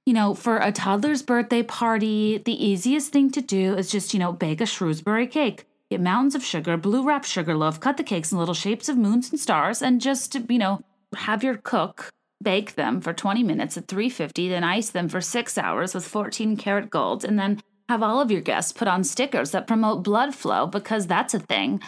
[0.05, 4.19] you know, for a toddler's birthday party, the easiest thing to do is just, you
[4.21, 5.65] know, bake a Shrewsbury cake.
[5.91, 8.97] Get mountains of sugar, blue wrapped sugar loaf, cut the cakes in little shapes of
[8.97, 10.81] moons and stars, and just, you know,
[11.15, 12.09] have your cook
[12.41, 16.57] bake them for 20 minutes at 350, then ice them for six hours with 14
[16.57, 20.33] karat gold, and then have all of your guests put on stickers that promote blood
[20.33, 21.81] flow because that's a thing.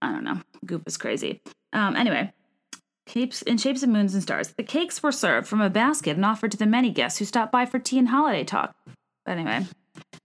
[0.00, 0.40] I don't know.
[0.64, 1.40] Goop is crazy.
[1.72, 2.32] Um, anyway,
[3.06, 4.52] capes in shapes of moons and stars.
[4.52, 7.52] The cakes were served from a basket and offered to the many guests who stopped
[7.52, 8.74] by for tea and holiday talk.
[9.24, 9.66] But anyway,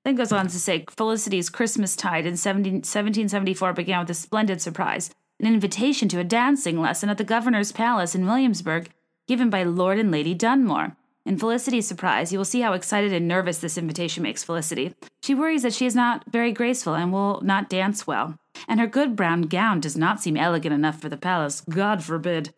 [0.04, 5.10] then goes on to say Felicity's Christmas tide in 1774 began with a splendid surprise
[5.40, 8.90] an invitation to a dancing lesson at the governor's palace in Williamsburg,
[9.28, 10.96] given by Lord and Lady Dunmore.
[11.26, 14.96] In Felicity's surprise, you will see how excited and nervous this invitation makes Felicity.
[15.22, 18.36] She worries that she is not very graceful and will not dance well,
[18.68, 21.62] and her good brown gown does not seem elegant enough for the palace.
[21.62, 22.52] God forbid.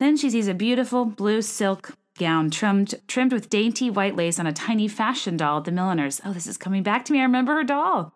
[0.00, 4.46] Then she sees a beautiful blue silk gown trimmed trimmed with dainty white lace on
[4.46, 6.20] a tiny fashion doll at the milliner's.
[6.24, 7.20] Oh, this is coming back to me.
[7.20, 8.12] I remember her doll.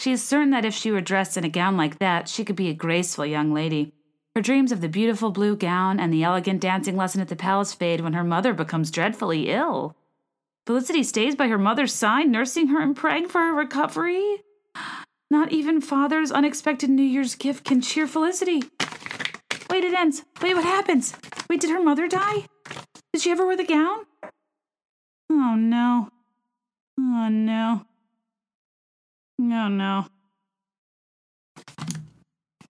[0.00, 2.56] She is certain that if she were dressed in a gown like that, she could
[2.56, 3.92] be a graceful young lady.
[4.34, 7.72] Her dreams of the beautiful blue gown and the elegant dancing lesson at the palace
[7.72, 9.96] fade when her mother becomes dreadfully ill.
[10.66, 14.42] Felicity stays by her mother's side, nursing her and praying for her recovery.
[15.30, 18.62] Not even father's unexpected New Year's gift can cheer Felicity.
[19.70, 20.24] Wait, it ends.
[20.42, 21.14] Wait, what happens?
[21.48, 22.46] Wait, did her mother die?
[23.14, 23.98] Did she ever wear the gown?
[25.30, 26.08] Oh no.
[26.98, 27.86] Oh no.
[29.40, 30.06] Oh no.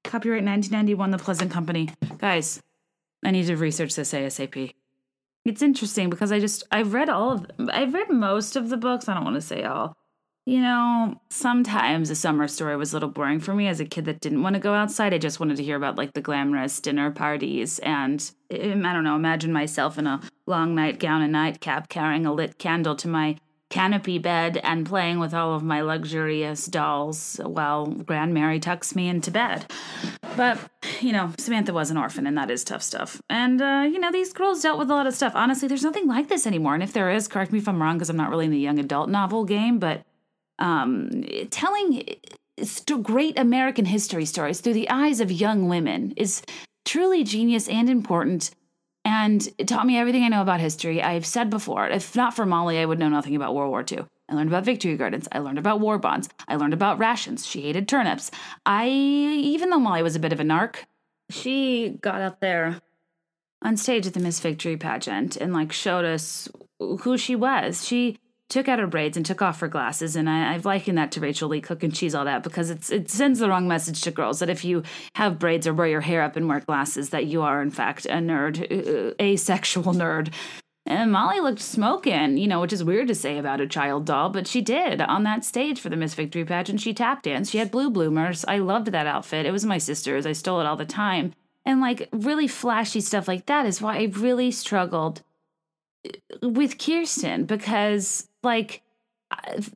[0.05, 1.89] Copyright 1991, The Pleasant Company.
[2.19, 2.61] Guys,
[3.25, 4.75] I need to research this ASAP.
[5.47, 9.09] It's interesting because I just, I've read all of, I've read most of the books.
[9.09, 9.97] I don't want to say all.
[10.47, 14.05] You know, sometimes a summer story was a little boring for me as a kid
[14.05, 15.15] that didn't want to go outside.
[15.15, 19.05] I just wanted to hear about like the glamorous dinner parties and um, I don't
[19.05, 23.39] know, imagine myself in a long nightgown and nightcap carrying a lit candle to my
[23.71, 29.31] canopy bed and playing with all of my luxurious dolls while Grandmary tucks me into
[29.31, 29.65] bed.
[30.37, 30.59] But,
[31.01, 33.23] you know, Samantha was an orphan and that is tough stuff.
[33.31, 35.33] And, uh, you know, these girls dealt with a lot of stuff.
[35.35, 36.75] Honestly, there's nothing like this anymore.
[36.75, 38.59] And if there is, correct me if I'm wrong because I'm not really in the
[38.59, 40.05] young adult novel game, but
[40.59, 42.05] um, telling
[43.03, 46.43] great American history stories through the eyes of young women is
[46.85, 48.51] truly genius and important.
[49.05, 51.03] And it taught me everything I know about history.
[51.03, 54.07] I've said before, if not for Molly, I would know nothing about World War II.
[54.31, 55.29] I learned about victory gardens.
[55.31, 56.31] I learned about war bonds.
[56.49, 57.47] I learned about rations.
[57.47, 58.31] She hated turnips.
[58.65, 60.77] I, even though Molly was a bit of a narc,
[61.29, 62.81] she got up there
[63.61, 67.87] on stage at the Miss Victory pageant and like showed us who she was.
[67.87, 68.19] She
[68.55, 70.15] took out her braids and took off her glasses.
[70.15, 73.11] And I, have likened that to Rachael Leigh Cook and She's All That because it
[73.11, 74.85] sends the wrong message to girls that if you
[75.17, 78.07] have braids or wear your hair up and wear glasses, that you are in fact
[78.07, 80.33] a nerd, uh, asexual nerd.
[80.87, 84.31] And Molly looked smoking, you know, which is weird to say about a child doll,
[84.31, 86.81] but she did on that stage for the Miss Victory pageant.
[86.81, 87.51] She tap danced.
[87.51, 88.45] She had blue bloomers.
[88.47, 89.47] I loved that outfit.
[89.47, 90.27] It was my sister's.
[90.27, 91.33] I stole it all the time.
[91.65, 95.23] And like really flashy stuff like that is why I really struggled
[96.07, 98.83] uh, with Kirsten because like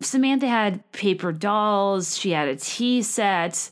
[0.00, 3.70] Samantha had paper dolls, she had a tea set.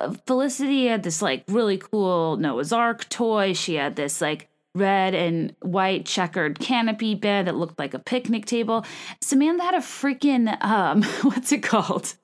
[0.00, 3.52] uh, Felicity had this like really cool Noah's Ark toy.
[3.52, 8.46] She had this like red and white checkered canopy bed that looked like a picnic
[8.46, 8.84] table.
[9.20, 12.14] Samantha had a freaking um what's it called?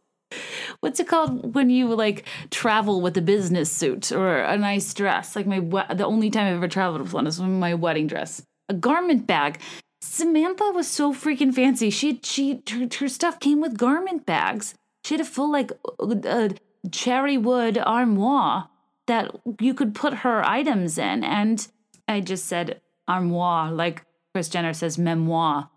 [0.80, 5.37] What's it called when you like travel with a business suit or a nice dress?
[5.37, 8.42] Like my the only time I've ever traveled with one is my wedding dress.
[8.68, 9.61] A garment bag.
[10.02, 11.88] Samantha was so freaking fancy.
[11.88, 14.74] She she her, her stuff came with garment bags.
[15.04, 16.48] She had a full like uh,
[16.90, 18.68] cherry wood armoire
[19.06, 21.22] that you could put her items in.
[21.22, 21.66] And
[22.08, 25.70] I just said armoire, like Kris Jenner says memoir,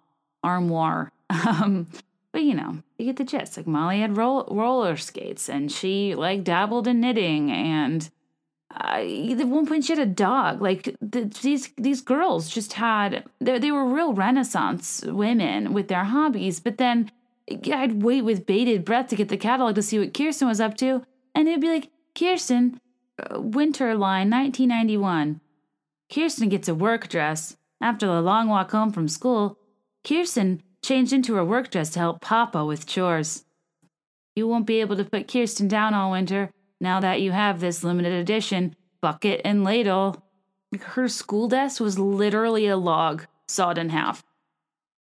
[0.44, 1.12] armoire.
[1.48, 1.88] Um,
[2.32, 3.58] but you know, you get the gist.
[3.58, 8.10] Like Molly had roll, roller skates, and she like dabbled in knitting, and
[8.78, 10.62] at one point she had a dog.
[10.62, 16.04] Like the, these these girls just had they they were real Renaissance women with their
[16.04, 16.60] hobbies.
[16.60, 17.12] But then
[17.50, 20.76] I'd wait with bated breath to get the catalog to see what Kirsten was up
[20.78, 22.80] to, and it'd be like Kirsten,
[23.20, 25.42] uh, winter line, 1991.
[26.14, 29.58] Kirsten gets a work dress after the long walk home from school.
[30.04, 33.46] Kirsten changed into her work dress to help Papa with chores.
[34.36, 36.52] You won't be able to put Kirsten down all winter
[36.86, 40.24] now that you have this limited edition bucket and ladle.
[40.80, 44.24] Her school desk was literally a log sawed in half.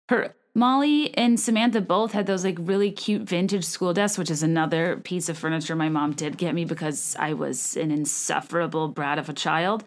[0.09, 4.41] Her Molly and Samantha both had those like really cute vintage school desks, which is
[4.41, 9.19] another piece of furniture my mom did get me because I was an insufferable brat
[9.19, 9.83] of a child.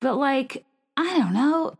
[0.00, 0.64] But like
[0.96, 1.74] I don't know.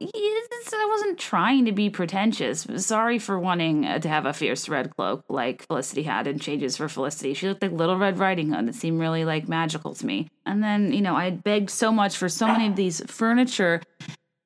[0.84, 2.66] I wasn't trying to be pretentious.
[2.76, 6.76] Sorry for wanting uh, to have a fierce red cloak like Felicity had in Changes
[6.76, 7.34] for Felicity.
[7.34, 8.68] She looked like Little Red Riding Hood.
[8.68, 10.28] It seemed really like magical to me.
[10.44, 13.80] And then, you know, I had begged so much for so many of these furniture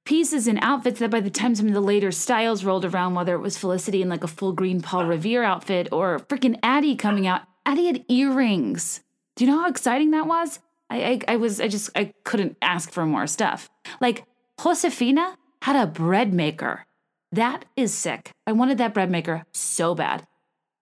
[0.04, 3.34] pieces and outfits that by the time some of the later styles rolled around, whether
[3.34, 7.26] it was Felicity in like a full green Paul Revere outfit or freaking Addy coming
[7.26, 9.00] out, Addy had earrings.
[9.36, 10.60] Do you know how exciting that was?
[10.90, 13.68] I, I, I was, I just, I couldn't ask for more stuff.
[14.00, 14.24] Like,
[14.60, 16.84] Josefina had a bread maker.
[17.32, 18.32] That is sick.
[18.46, 20.26] I wanted that bread maker so bad.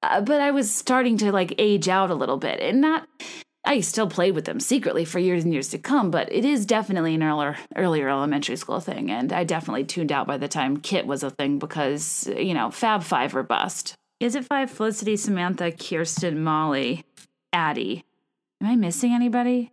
[0.03, 3.09] Uh, but I was starting to like age out a little bit and not
[3.69, 6.67] I still played with them secretly for years and years to come, but it is
[6.67, 10.77] definitely an earlier earlier elementary school thing and I definitely tuned out by the time
[10.77, 13.95] Kit was a thing because, you know, Fab 5 or bust.
[14.21, 17.05] Is it 5 Felicity, Samantha, Kirsten, Molly,
[17.53, 18.05] Addy?
[18.62, 19.73] Am I missing anybody?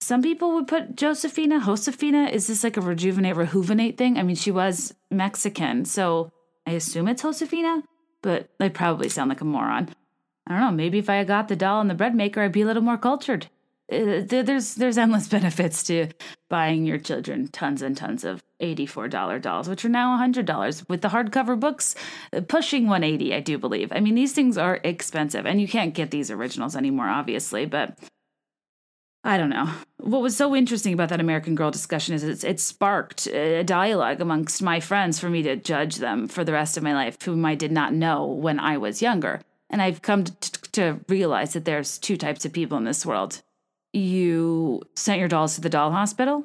[0.00, 2.26] Some people would put Josefina, Josefina.
[2.26, 4.18] Is this like a rejuvenate, rejuvenate thing?
[4.18, 6.30] I mean, she was Mexican, so
[6.66, 7.82] I assume it's Josefina,
[8.22, 9.88] but I probably sound like a moron.
[10.46, 10.70] I don't know.
[10.70, 12.98] Maybe if I got the doll and the bread maker, I'd be a little more
[12.98, 13.48] cultured.
[13.90, 16.08] Uh, there's there's endless benefits to
[16.48, 21.08] buying your children tons and tons of $84 dolls, which are now $100 with the
[21.08, 21.94] hardcover books
[22.32, 23.92] uh, pushing 180, I do believe.
[23.92, 27.98] I mean, these things are expensive and you can't get these originals anymore obviously, but
[29.26, 29.68] I don't know.
[29.98, 34.20] What was so interesting about that American Girl discussion is it's, it sparked a dialogue
[34.20, 37.44] amongst my friends for me to judge them for the rest of my life, whom
[37.44, 39.40] I did not know when I was younger.
[39.68, 43.42] And I've come to, to realize that there's two types of people in this world.
[43.92, 46.44] You sent your dolls to the doll hospital,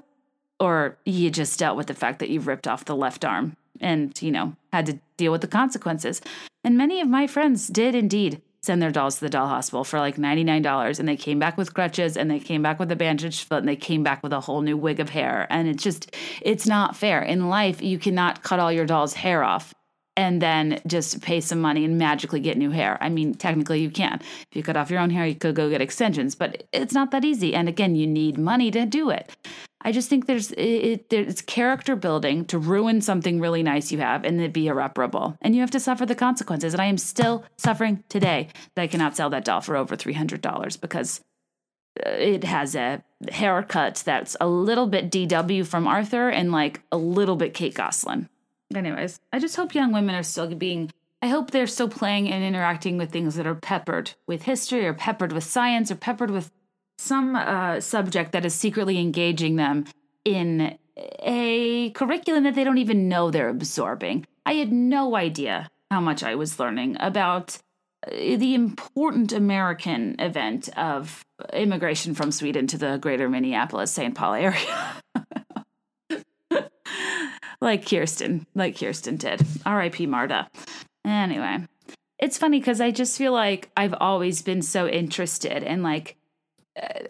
[0.59, 4.19] or you just dealt with the fact that you ripped off the left arm and,
[4.23, 6.19] you know, had to deal with the consequences.
[6.63, 9.99] And many of my friends did indeed send their dolls to the doll hospital for
[9.99, 13.47] like $99 and they came back with crutches and they came back with a bandaged
[13.47, 16.15] foot and they came back with a whole new wig of hair and it's just
[16.41, 19.73] it's not fair in life you cannot cut all your doll's hair off
[20.17, 22.97] and then just pay some money and magically get new hair.
[23.01, 24.19] I mean, technically you can.
[24.21, 27.11] If you cut off your own hair, you could go get extensions, but it's not
[27.11, 27.55] that easy.
[27.55, 29.35] And again, you need money to do it.
[29.83, 34.23] I just think there's it, it's character building to ruin something really nice you have
[34.23, 35.37] and it be irreparable.
[35.41, 36.73] And you have to suffer the consequences.
[36.73, 40.79] And I am still suffering today that I cannot sell that doll for over $300
[40.79, 41.21] because
[42.05, 46.97] uh, it has a haircut that's a little bit DW from Arthur and like a
[46.97, 48.29] little bit Kate Gosselin.
[48.73, 50.91] Anyways, I just hope young women are still being
[51.23, 54.93] I hope they're still playing and interacting with things that are peppered with history or
[54.93, 56.51] peppered with science or peppered with
[57.01, 59.85] some uh, subject that is secretly engaging them
[60.23, 60.77] in
[61.19, 64.25] a curriculum that they don't even know they're absorbing.
[64.45, 67.57] I had no idea how much I was learning about
[68.05, 74.13] uh, the important American event of immigration from Sweden to the greater Minneapolis St.
[74.13, 75.01] Paul area.
[77.61, 79.41] like Kirsten, like Kirsten did.
[79.65, 80.05] R.I.P.
[80.05, 80.47] Marta.
[81.03, 81.65] Anyway,
[82.19, 86.17] it's funny because I just feel like I've always been so interested in like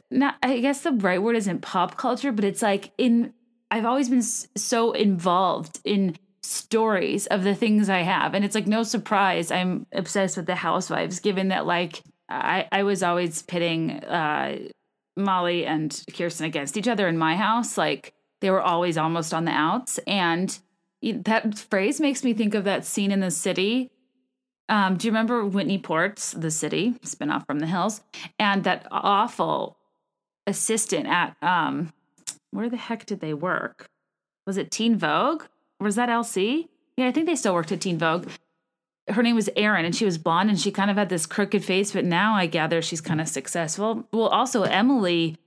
[0.10, 3.34] not I guess the right word isn't pop culture, but it's like in
[3.70, 8.68] I've always been so involved in stories of the things I have, and it's like
[8.68, 13.92] no surprise I'm obsessed with the Housewives, given that like I I was always pitting
[14.04, 14.58] uh
[15.18, 17.78] Molly and Kirsten against each other in my house.
[17.78, 20.00] Like they were always almost on the outs.
[20.08, 20.58] And
[21.02, 23.91] that phrase makes me think of that scene in the city.
[24.72, 28.00] Um, do you remember Whitney Ports, The City, spinoff from The Hills,
[28.40, 29.76] and that awful
[30.48, 31.92] assistant at um,
[32.52, 33.90] where the heck did they work?
[34.48, 35.44] Was it Teen Vogue?
[35.82, 36.70] Was that LC?
[36.96, 38.30] Yeah, I think they still worked at Teen Vogue.
[39.10, 41.66] Her name was Erin, and she was blonde, and she kind of had this crooked
[41.66, 41.92] face.
[41.92, 44.08] But now I gather she's kind of successful.
[44.14, 45.38] Well, also Emily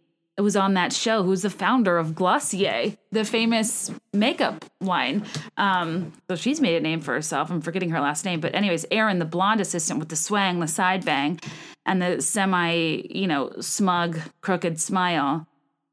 [0.41, 5.24] was on that show, who's the founder of Glossier, the famous makeup line.
[5.57, 7.51] Um, so she's made a name for herself.
[7.51, 10.66] I'm forgetting her last name, but anyways, Erin, the blonde assistant with the swang, the
[10.66, 11.39] side bang,
[11.87, 15.47] and the semi, you know, smug, crooked smile.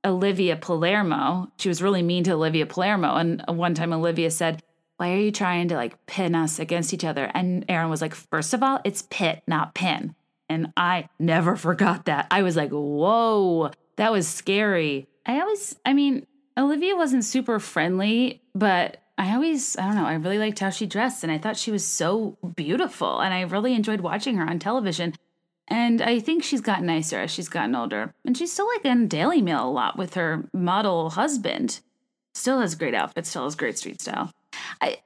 [0.03, 1.51] Olivia Palermo.
[1.57, 4.63] She was really mean to Olivia Palermo, and one time Olivia said,
[4.97, 8.15] "Why are you trying to like pin us against each other?" And Erin was like,
[8.15, 10.15] first of all, it's pit, not pin."
[10.49, 12.25] And I never forgot that.
[12.31, 15.07] I was like, "Whoa." That was scary.
[15.25, 16.25] I always, I mean,
[16.57, 20.85] Olivia wasn't super friendly, but I always, I don't know, I really liked how she
[20.85, 24.59] dressed and I thought she was so beautiful and I really enjoyed watching her on
[24.59, 25.13] television.
[25.67, 28.13] And I think she's gotten nicer as she's gotten older.
[28.25, 31.79] And she's still like in Daily Mail a lot with her model husband.
[32.33, 34.31] Still has great outfits, still has great street style.
[34.81, 34.97] I,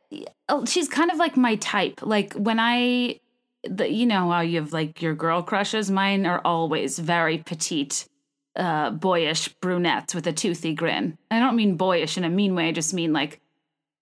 [0.50, 2.02] oh, she's kind of like my type.
[2.02, 3.20] Like when I,
[3.64, 5.92] the, you know how you have like your girl crushes?
[5.92, 8.08] Mine are always very petite
[8.56, 11.18] uh, boyish brunettes with a toothy grin.
[11.30, 12.70] I don't mean boyish in a mean way.
[12.70, 13.42] I just mean like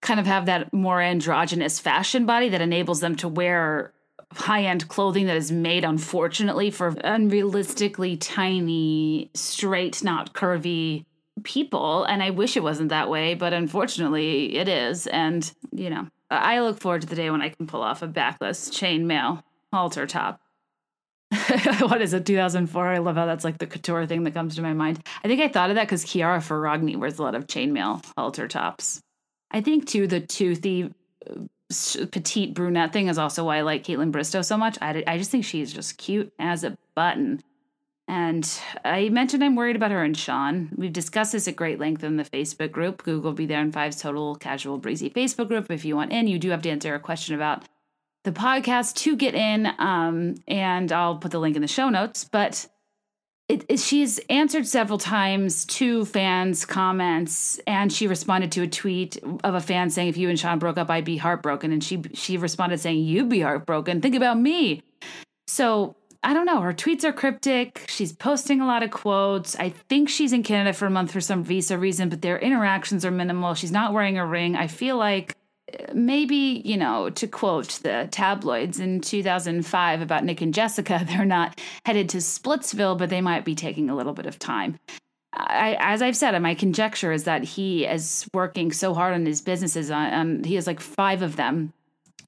[0.01, 3.93] kind of have that more androgynous fashion body that enables them to wear
[4.33, 11.05] high end clothing that is made, unfortunately, for unrealistically tiny, straight, not curvy
[11.43, 12.03] people.
[12.03, 15.07] And I wish it wasn't that way, but unfortunately it is.
[15.07, 18.07] And, you know, I look forward to the day when I can pull off a
[18.07, 20.39] backless chainmail halter top.
[21.79, 24.61] what is it 2004 i love how that's like the couture thing that comes to
[24.61, 24.99] my mind.
[25.23, 28.47] I think i thought of that because chiara ferragni wears a lot of chainmail halter
[28.47, 29.01] tops.
[29.51, 30.93] I think too the toothy
[31.29, 34.77] uh, petite brunette thing is also why i like kaitlyn Bristowe so much.
[34.81, 37.41] I, I just think she's just cute as a button.
[38.07, 38.49] And
[38.83, 40.69] i mentioned i'm worried about her and Shawn.
[40.75, 43.03] We've discussed this at great length in the facebook group.
[43.03, 46.27] Google be there in five's total casual breezy facebook group if you want in.
[46.27, 47.63] You do have to answer a question about
[48.23, 52.23] the podcast to get in, um, and I'll put the link in the show notes.
[52.23, 52.67] But
[53.49, 59.17] it, it, she's answered several times to fans' comments, and she responded to a tweet
[59.43, 62.01] of a fan saying, "If you and Shawn broke up, I'd be heartbroken." And she
[62.13, 64.01] she responded saying, "You'd be heartbroken.
[64.01, 64.81] Think about me."
[65.47, 66.61] So I don't know.
[66.61, 67.85] Her tweets are cryptic.
[67.89, 69.57] She's posting a lot of quotes.
[69.57, 73.03] I think she's in Canada for a month for some visa reason, but their interactions
[73.03, 73.55] are minimal.
[73.55, 74.55] She's not wearing a ring.
[74.55, 75.35] I feel like
[75.93, 81.59] maybe, you know, to quote the tabloids in 2005 about Nick and Jessica, they're not
[81.85, 84.79] headed to Splitsville, but they might be taking a little bit of time.
[85.35, 89.41] I, as I've said, my conjecture is that he is working so hard on his
[89.41, 89.89] businesses.
[89.89, 91.73] On, on he has like five of them.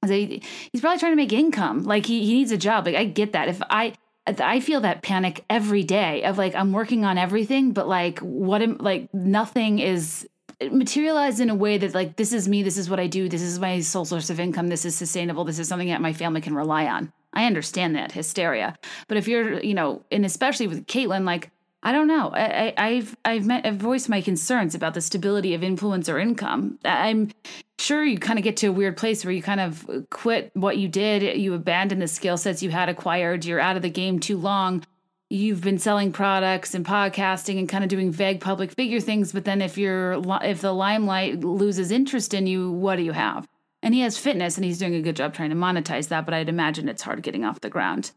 [0.04, 1.84] He's probably trying to make income.
[1.84, 2.86] Like he, he needs a job.
[2.86, 3.48] Like I get that.
[3.48, 3.94] If I
[4.28, 8.62] I feel that panic every day of like I'm working on everything, but like what
[8.62, 10.28] am like nothing is
[10.72, 13.42] materialized in a way that like this is me this is what i do this
[13.42, 16.42] is my sole source of income this is sustainable this is something that my family
[16.42, 17.12] can rely on.
[17.34, 18.78] I understand that hysteria.
[19.08, 21.52] But if you're you know and especially with kaitlyn like
[21.84, 22.32] i don't know.
[22.34, 26.80] I, have i've met i've voiced my concerns about the stability of influencer income.
[26.86, 27.32] I'm
[27.78, 30.78] sure you kind of get to a weird place where you kind of quit what
[30.78, 31.40] you did.
[31.40, 33.46] You abandon the skill sets you had acquired.
[33.46, 34.84] You're out of the game too long
[35.30, 39.46] you've been selling products and podcasting and kind of doing vague public figure things but
[39.46, 43.48] then if you're if the limelight loses interest in you what do you have?
[43.82, 46.34] And he has fitness and he's doing a good job trying to monetize that but
[46.34, 48.12] i'd imagine it's hard getting off the ground.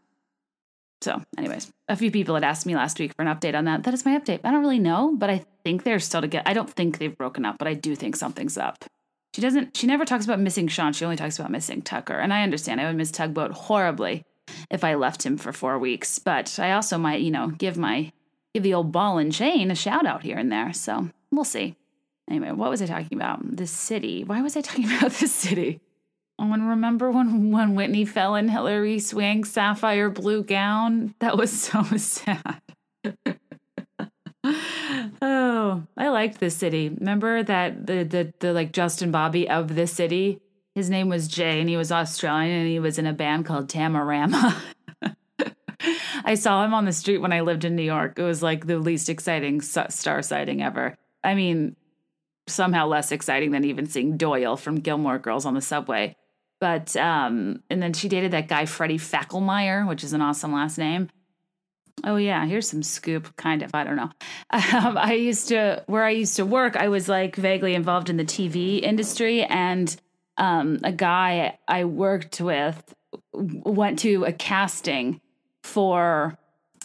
[1.00, 3.84] So anyways a few people had asked me last week for an update on that.
[3.84, 4.40] That is my update.
[4.44, 7.44] I don't really know but i think they're still together i don't think they've broken
[7.44, 8.84] up but i do think something's up.
[9.34, 10.92] She doesn't she never talks about missing Shawn.
[10.92, 12.18] She only talks about missing tucker.
[12.18, 12.82] And i understand.
[12.82, 14.24] I would miss tugboat horribly
[14.70, 16.18] if I left him for four weeks.
[16.18, 18.12] But I also might, you know, give my
[18.54, 20.72] give the old ball and chain a shout out here and there.
[20.72, 21.76] So we'll see.
[22.28, 23.56] Anyway, what was I talking about?
[23.56, 24.24] The city.
[24.24, 25.80] Why was I talking about the city?
[26.38, 31.14] Oh, and remember when when Whitney fell in Hilary Swank's sapphire blue gown?
[31.18, 32.60] That was so sad.
[35.20, 36.90] oh, I liked this city.
[36.90, 40.40] Remember that the the the like Justin Bobby of this city
[40.78, 43.68] his name was Jay, and he was Australian, and he was in a band called
[43.68, 44.56] Tamarama.
[46.24, 48.18] I saw him on the street when I lived in New York.
[48.18, 50.96] It was like the least exciting star sighting ever.
[51.22, 51.76] I mean,
[52.46, 56.16] somehow less exciting than even seeing Doyle from Gilmore Girls on the subway.
[56.60, 60.78] But um, and then she dated that guy Freddie Fackelmeyer, which is an awesome last
[60.78, 61.08] name.
[62.04, 63.70] Oh yeah, here's some scoop, kind of.
[63.74, 64.10] I don't know.
[64.72, 66.76] Um, I used to where I used to work.
[66.76, 69.94] I was like vaguely involved in the TV industry, and
[70.38, 72.94] um, a guy I worked with
[73.32, 75.20] went to a casting
[75.62, 76.38] for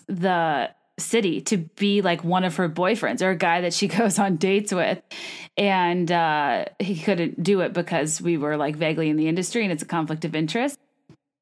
[0.08, 4.20] the city to be like one of her boyfriends or a guy that she goes
[4.20, 5.02] on dates with.
[5.58, 9.72] And uh, he couldn't do it because we were like vaguely in the industry and
[9.72, 10.78] it's a conflict of interest.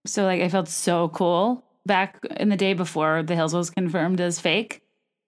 [0.05, 4.19] So like i felt so cool back in the day before the hills was confirmed
[4.19, 4.80] as fake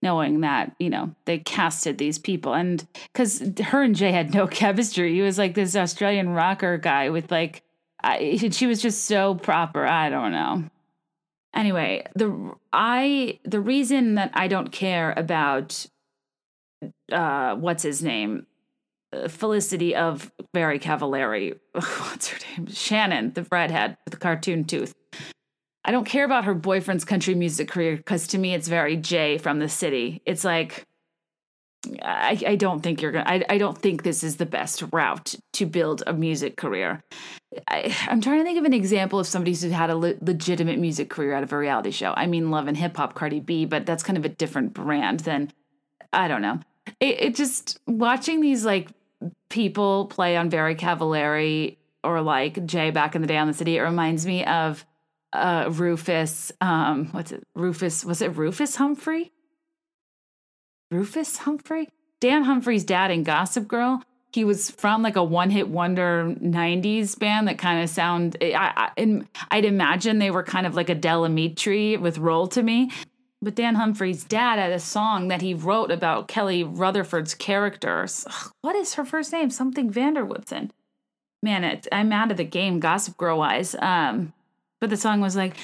[0.04, 2.54] knowing that you know they casted these people.
[2.54, 5.14] And because her and jay had no chemistry.
[5.16, 7.64] He was like this australian rocker guy with like
[8.06, 9.86] I, she was just so proper.
[9.88, 10.66] I don't know.
[11.56, 15.86] Anyway the i the reason that i don't care about
[17.12, 18.48] uh what's his name
[19.14, 22.68] uh, felicity of Very Cavallari what's her name?
[22.68, 24.96] Shannon the redhead with the cartoon tooth
[25.86, 29.38] i don't care about her boyfriend's country music career because to me it's very jay
[29.38, 30.86] from the city it's like
[32.02, 35.36] I, I don't think you're gonna I, I don't think this is the best route
[35.54, 37.04] to build a music career
[37.68, 40.80] I, am trying to think of an example of somebody who's had a le- legitimate
[40.80, 42.14] music career out of a reality show.
[42.16, 45.22] I mean, Love and Hip Hop, Cardi B, but that's kind of a different brand
[45.22, 45.52] than
[46.12, 46.60] I don't know.
[47.00, 48.90] It, it just watching these like
[49.50, 53.78] people play on Very Cavallari or like Jay back in the day on the city.
[53.78, 54.86] It reminds me of
[55.34, 56.52] uh, Rufus.
[56.62, 57.44] Um, what's it?
[57.56, 59.32] Rufus was it Rufus Humphrey?
[60.92, 64.04] Rufus Humphrey, Dan Humphrey's dad in Gossip Girl
[64.34, 68.92] he was from like a one hit wonder 90s band that kind of sound I,
[68.98, 69.22] I,
[69.52, 72.92] I'd imagine they were kind of like a Del Amitri with Roll to Me.
[73.42, 78.26] But Dan Humphrey's dad had a song that he wrote about Kelly Rutherford's characters.
[78.28, 79.50] Ugh, what is her first name?
[79.50, 80.72] Something van der Woodsen.
[81.42, 83.76] Man, it, I'm out of the game, Gossip Girl wise.
[83.76, 84.32] Um,
[84.84, 85.56] but the song was like,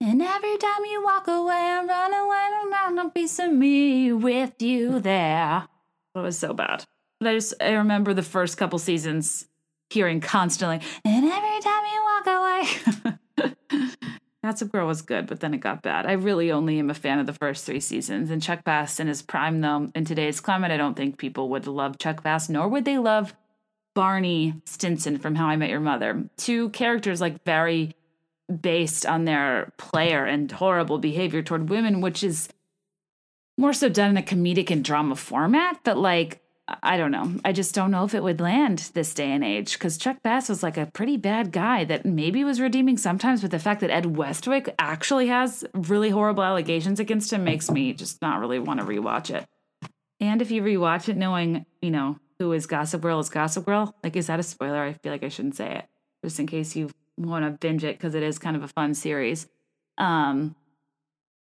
[0.00, 4.60] and every time you walk away, I run away around a piece of me with
[4.60, 5.68] you there.
[6.12, 6.82] It was so bad.
[7.20, 9.46] But I just I remember the first couple seasons
[9.90, 13.90] hearing constantly, and every time you walk away.
[14.42, 16.06] Gossip Girl was good, but then it got bad.
[16.06, 18.28] I really only am a fan of the first three seasons.
[18.28, 21.68] And Chuck Bass in his prime, though, in today's climate, I don't think people would
[21.68, 23.36] love Chuck Bass, nor would they love
[23.94, 26.28] Barney Stinson from How I Met Your Mother.
[26.36, 27.94] Two characters like very
[28.60, 32.48] based on their player and horrible behavior toward women, which is
[33.56, 36.40] more so done in a comedic and drama format, but like
[36.82, 37.34] I don't know.
[37.44, 40.48] I just don't know if it would land this day and age because Chuck Bass
[40.48, 43.90] was like a pretty bad guy that maybe was redeeming sometimes, but the fact that
[43.90, 48.80] Ed Westwick actually has really horrible allegations against him makes me just not really want
[48.80, 49.46] to rewatch it.
[50.20, 53.94] And if you rewatch it knowing, you know, who is Gossip Girl is Gossip Girl,
[54.02, 54.82] like, is that a spoiler?
[54.82, 55.84] I feel like I shouldn't say it
[56.24, 58.94] just in case you want to binge it because it is kind of a fun
[58.94, 59.46] series.
[59.98, 60.54] Um,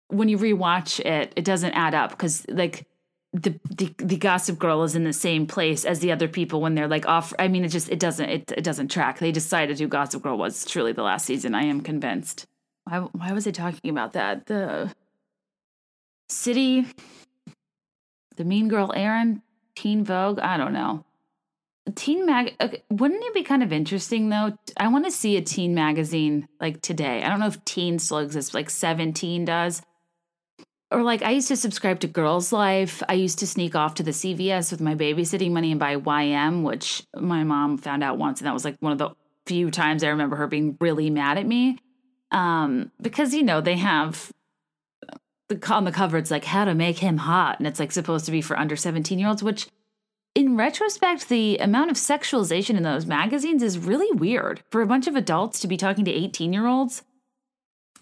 [0.09, 2.87] when you rewatch it, it doesn't add up because, like,
[3.33, 6.75] the, the the gossip girl is in the same place as the other people when
[6.75, 9.21] they're like off i mean it just it doesn't it, it doesn't track.
[9.21, 12.47] They decided who gossip girl was truly the last season i am convinced.
[12.85, 14.47] Why, why was i talking about that?
[14.47, 14.93] The
[16.29, 16.87] city
[18.37, 19.41] the mean girl Erin,
[19.75, 20.39] teen vogue?
[20.39, 21.07] I don't know
[21.95, 25.43] teen mag okay, wouldn't it be kind of interesting though i want to see a
[25.43, 29.83] teen magazine like today i don't know if teen still exists like 17 does
[30.93, 33.03] or like I used to subscribe to Girls Life.
[33.09, 36.63] I used to sneak off to the CVS with my babysitting money and buy YM,
[36.63, 39.11] which my mom found out once, and that was like one of the
[39.47, 41.79] few times I remember her being really mad at me.
[42.31, 44.31] Um, because you know they have
[45.49, 48.27] the on the cover it's like how to make him hot, and it's like supposed
[48.27, 49.69] to be for under seventeen year olds, which
[50.35, 55.07] in retrospect, the amount of sexualization in those magazines is really weird for a bunch
[55.07, 57.03] of adults to be talking to 18 year olds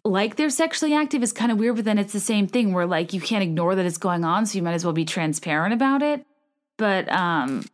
[0.04, 2.86] like they're sexually active is kind of weird, but then it's the same thing where
[2.86, 5.74] like you can't ignore that it's going on, so you might as well be transparent
[5.74, 6.24] about it.
[6.78, 7.64] But um,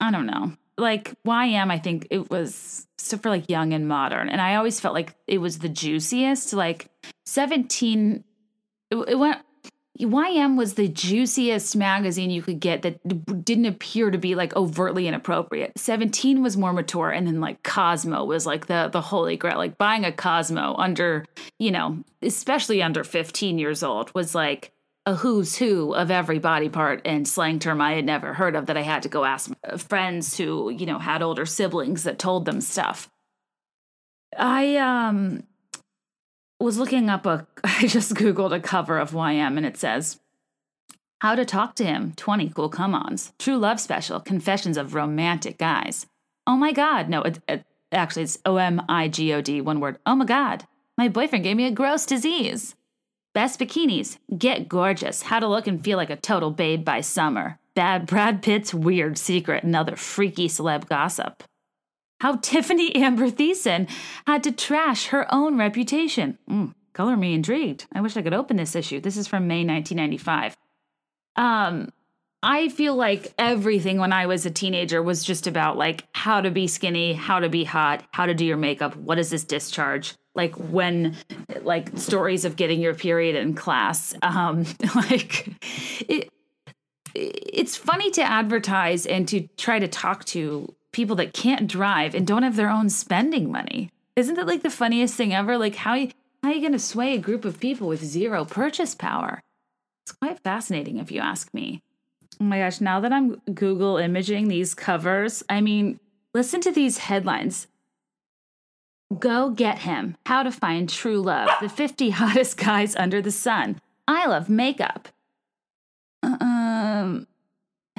[0.00, 0.54] I don't know.
[0.76, 4.80] Like YM, I think it was so for like young and modern, and I always
[4.80, 6.52] felt like it was the juiciest.
[6.52, 6.88] Like
[7.26, 8.24] seventeen,
[8.90, 9.38] it, it went
[9.98, 15.06] YM was the juiciest magazine you could get that didn't appear to be like overtly
[15.06, 15.72] inappropriate.
[15.76, 19.58] 17 was more mature and then like Cosmo was like the the holy grail.
[19.58, 21.26] Like buying a Cosmo under,
[21.58, 24.72] you know, especially under 15 years old was like
[25.06, 28.66] a who's who of every body part and slang term I had never heard of
[28.66, 32.44] that I had to go ask friends who, you know, had older siblings that told
[32.44, 33.10] them stuff.
[34.38, 35.42] I um
[36.64, 40.20] was looking up a, I just Googled a cover of YM and it says,
[41.20, 45.58] How to Talk to Him 20 Cool Come Ons, True Love Special, Confessions of Romantic
[45.58, 46.06] Guys.
[46.46, 47.08] Oh my God.
[47.08, 49.98] No, it, it, actually, it's O M I G O D, one word.
[50.06, 50.66] Oh my God.
[50.98, 52.74] My boyfriend gave me a gross disease.
[53.32, 54.18] Best bikinis.
[54.36, 55.22] Get gorgeous.
[55.22, 57.58] How to look and feel like a total babe by summer.
[57.74, 59.62] Bad Brad Pitt's weird secret.
[59.62, 61.44] Another freaky celeb gossip.
[62.20, 63.88] How Tiffani Amber Thiessen
[64.26, 66.38] had to trash her own reputation.
[66.48, 67.86] Mm, color me intrigued.
[67.92, 69.00] I wish I could open this issue.
[69.00, 70.56] This is from May 1995.
[71.36, 71.90] Um,
[72.42, 76.50] I feel like everything when I was a teenager was just about like how to
[76.50, 80.14] be skinny, how to be hot, how to do your makeup, what is this discharge?
[80.34, 81.16] Like when
[81.62, 84.14] like stories of getting your period in class.
[84.22, 84.64] Um
[84.94, 85.48] like
[86.08, 86.30] it
[87.14, 92.26] it's funny to advertise and to try to talk to people that can't drive and
[92.26, 93.90] don't have their own spending money.
[94.16, 95.56] Isn't that like the funniest thing ever?
[95.56, 95.96] Like how
[96.42, 99.42] how are you going to sway a group of people with zero purchase power?
[100.04, 101.82] It's quite fascinating if you ask me.
[102.40, 106.00] Oh my gosh, now that I'm Google imaging these covers, I mean,
[106.32, 107.66] listen to these headlines.
[109.18, 110.16] Go get him.
[110.24, 111.50] How to find true love.
[111.60, 113.80] The 50 hottest guys under the sun.
[114.08, 115.08] I love makeup.
[116.22, 116.38] Um,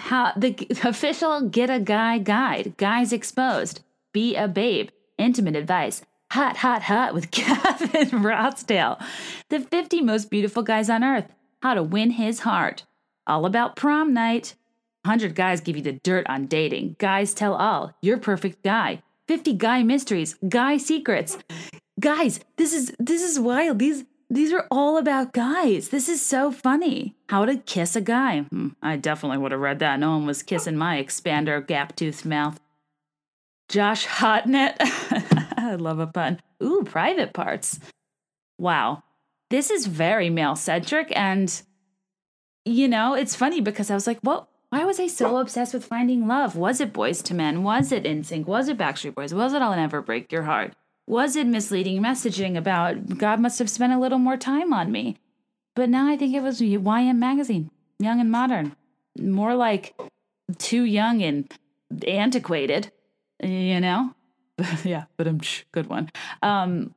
[0.01, 2.73] how the official get a guy guide.
[2.77, 3.81] Guys exposed.
[4.13, 4.89] Be a babe.
[5.17, 6.01] Intimate advice.
[6.31, 9.01] Hot, hot, hot with Gavin Rossdale.
[9.49, 11.25] The 50 most beautiful guys on earth.
[11.61, 12.85] How to win his heart.
[13.27, 14.55] All about prom night.
[15.03, 16.95] 100 guys give you the dirt on dating.
[16.99, 17.93] Guys tell all.
[18.01, 19.01] Your perfect guy.
[19.27, 21.37] 50 guy mysteries, guy secrets.
[21.99, 23.79] Guys, this is this is wild.
[23.79, 25.89] These these are all about guys.
[25.89, 27.15] This is so funny.
[27.27, 28.39] How to kiss a guy.
[28.41, 29.99] Hmm, I definitely would have read that.
[29.99, 32.57] No one was kissing my expander gap toothed mouth.
[33.67, 34.75] Josh Hotnet.
[35.57, 36.39] I love a pun.
[36.63, 37.81] Ooh, private parts.
[38.57, 39.03] Wow.
[39.49, 41.61] This is very male centric and
[42.63, 44.47] you know, it's funny because I was like, what?
[44.69, 46.55] Why was I so obsessed with finding love?
[46.55, 47.63] Was it Boyz II Men?
[47.63, 48.45] Was it NSYNC?
[48.45, 49.33] Was it Backstreet Boys?
[49.33, 50.73] Was it I'll Never Break Your Heart?
[51.07, 55.17] Was it misleading messaging about God must have spent a little more time on me?
[55.75, 58.75] But now I think it was YM Magazine, Young and Modern.
[59.19, 59.93] More like
[60.57, 61.51] too young and
[62.07, 62.91] antiquated,
[63.41, 64.13] you know?
[64.83, 65.41] yeah, but I'm
[65.71, 66.11] good one.
[66.41, 66.93] Um,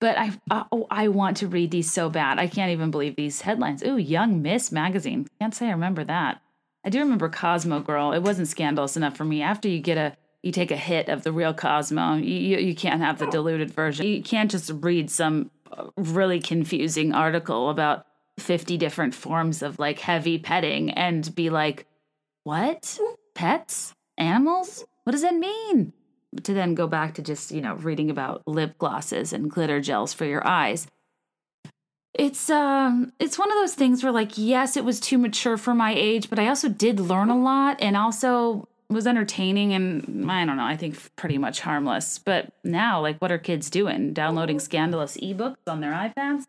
[0.00, 2.38] but I uh, oh, I want to read these so bad.
[2.38, 3.84] I can't even believe these headlines.
[3.84, 5.28] Ooh, Young Miss magazine.
[5.40, 6.42] Can't say I remember that.
[6.84, 8.12] I do remember Cosmo Girl.
[8.12, 9.42] It wasn't scandalous enough for me.
[9.42, 13.00] After you get a you take a hit of the real Cosmo, you you can't
[13.00, 14.06] have the diluted version.
[14.06, 15.50] You can't just read some
[15.96, 18.06] really confusing article about
[18.38, 21.86] 50 different forms of like heavy petting and be like,
[22.44, 22.98] "What?
[23.34, 23.94] Pets?
[24.18, 24.84] Animals?
[25.04, 25.92] What does that mean?"
[26.44, 30.12] to then go back to just, you know, reading about lip glosses and glitter gels
[30.12, 30.86] for your eyes.
[32.14, 35.74] It's um it's one of those things where like yes, it was too mature for
[35.74, 40.44] my age, but I also did learn a lot and also was entertaining and I
[40.44, 42.18] don't know, I think pretty much harmless.
[42.18, 44.12] But now like what are kids doing?
[44.12, 46.44] Downloading scandalous ebooks on their iPads?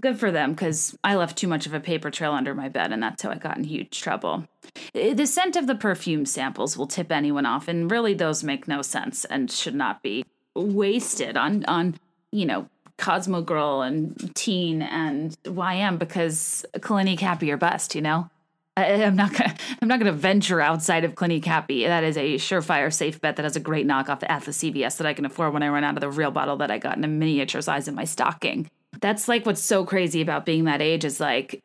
[0.00, 2.92] Good for them, because I left too much of a paper trail under my bed,
[2.92, 4.46] and that's how I got in huge trouble.
[4.94, 8.68] Eh, the scent of the perfume samples will tip anyone off, and really those make
[8.68, 10.24] no sense and should not be
[10.54, 11.96] wasted on on
[12.30, 18.30] you know Cosmo Girl and Teen and YM because Clinique Happy or bust, you know.
[18.76, 21.86] I, am not gonna I'm not gonna venture outside of Clinique Happy.
[21.86, 25.06] That is a surefire safe bet that has a great knockoff at the CVS that
[25.06, 27.04] I can afford when I run out of the real bottle that I got in
[27.04, 28.68] a miniature size in my stocking
[29.00, 31.62] that's like what's so crazy about being that age is like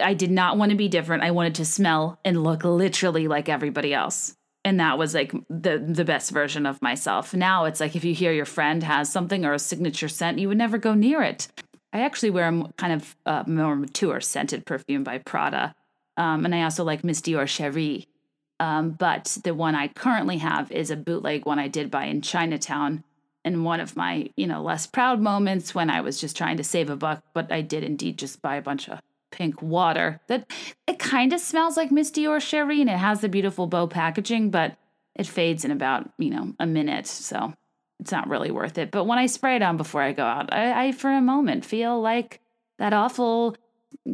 [0.00, 1.22] I did not want to be different.
[1.22, 4.34] I wanted to smell and look literally like everybody else.
[4.64, 7.34] And that was like the the best version of myself.
[7.34, 10.48] Now it's like if you hear your friend has something or a signature scent, you
[10.48, 11.48] would never go near it.
[11.92, 15.74] I actually wear a kind of uh, more mature scented perfume by Prada.
[16.16, 18.08] Um, and I also like Miss Dior Cherie.
[18.60, 22.22] Um, but the one I currently have is a bootleg one I did buy in
[22.22, 23.02] Chinatown
[23.44, 26.64] in one of my, you know, less proud moments when I was just trying to
[26.64, 29.00] save a buck, but I did indeed just buy a bunch of
[29.32, 30.48] pink water that
[30.86, 34.50] it kind of smells like Miss Dior Cherie and it has the beautiful bow packaging,
[34.50, 34.76] but
[35.16, 37.06] it fades in about, you know, a minute.
[37.06, 37.52] So
[37.98, 38.90] it's not really worth it.
[38.90, 41.64] But when I spray it on before I go out, I, I for a moment
[41.64, 42.40] feel like
[42.78, 43.56] that awful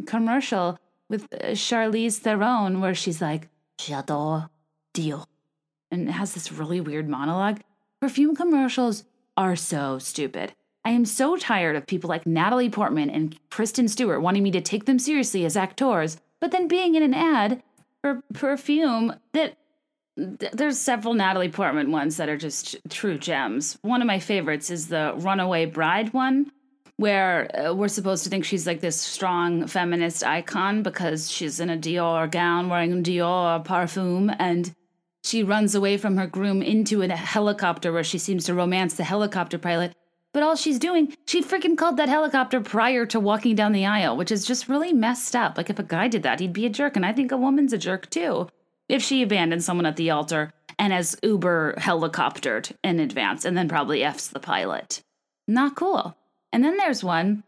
[0.07, 0.79] commercial
[1.09, 3.49] with uh, Charlize Theron where she's like,
[3.79, 4.49] J'adore
[4.93, 5.25] Dior.
[5.91, 7.61] And has this really weird monologue.
[7.99, 9.03] Perfume commercials
[9.35, 10.53] are so stupid.
[10.85, 14.61] I am so tired of people like Natalie Portman and Kristen Stewart wanting me to
[14.61, 17.61] take them seriously as actors, but then being in an ad
[18.01, 19.57] for perfume that
[20.15, 23.77] there's several Natalie Portman ones that are just true gems.
[23.81, 26.51] One of my favorites is the Runaway Bride one,
[26.99, 31.69] where uh, we're supposed to think she's like this strong feminist icon because she's in
[31.69, 34.75] a Dior gown wearing Dior parfum and
[35.23, 39.05] she runs away from her groom into a helicopter where she seems to romance the
[39.05, 39.93] helicopter pilot.
[40.33, 44.17] But all she's doing, she freaking called that helicopter prior to walking down the aisle,
[44.17, 45.55] which is just really messed up.
[45.55, 46.97] Like if a guy did that, he'd be a jerk.
[46.97, 48.49] And I think a woman's a jerk too.
[48.89, 53.69] If she abandons someone at the altar and has Uber helicoptered in advance and then
[53.69, 55.01] probably F's the pilot.
[55.47, 56.17] Not cool.
[56.51, 57.43] And then there's one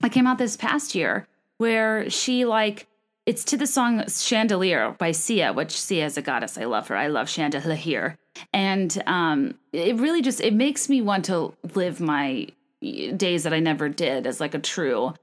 [0.00, 1.26] that came out this past year
[1.58, 2.86] where she like
[3.26, 6.58] it's to the song Chandelier by Sia, which Sia is a goddess.
[6.58, 6.96] I love her.
[6.96, 8.16] I love Chandelier.
[8.52, 12.48] And um, it really just it makes me want to live my
[12.80, 15.14] days that I never did as like a true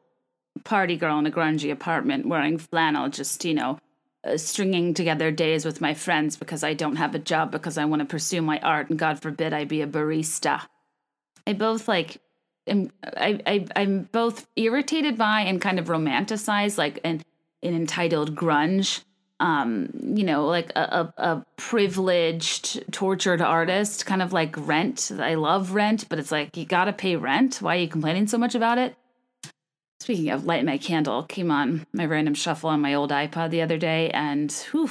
[0.64, 3.80] party girl in a grungy apartment wearing flannel, just, you know,
[4.24, 7.86] uh, stringing together days with my friends because I don't have a job because I
[7.86, 10.62] want to pursue my art and God forbid I be a barista.
[11.46, 12.18] I both like
[12.68, 17.24] am I, I I'm both irritated by and kind of romanticize like an
[17.64, 19.02] an entitled grunge
[19.40, 25.12] um, you know, like a, a, a, privileged, tortured artist, kind of like rent.
[25.20, 27.62] I love rent, but it's like you gotta pay rent.
[27.62, 28.96] Why are you complaining so much about it?
[30.00, 33.62] Speaking of light my candle, came on my random shuffle on my old iPod the
[33.62, 34.90] other day, and whew,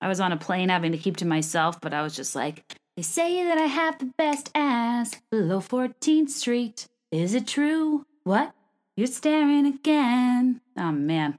[0.00, 2.64] I was on a plane having to keep to myself, but I was just like,
[2.96, 6.86] they say that I have the best ass below 14th Street.
[7.12, 8.04] Is it true?
[8.24, 8.52] What?
[8.96, 10.60] You're staring again.
[10.76, 11.38] Oh man,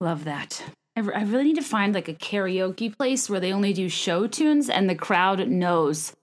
[0.00, 0.62] love that.
[0.96, 4.26] I, I really need to find like a karaoke place where they only do show
[4.26, 6.14] tunes and the crowd knows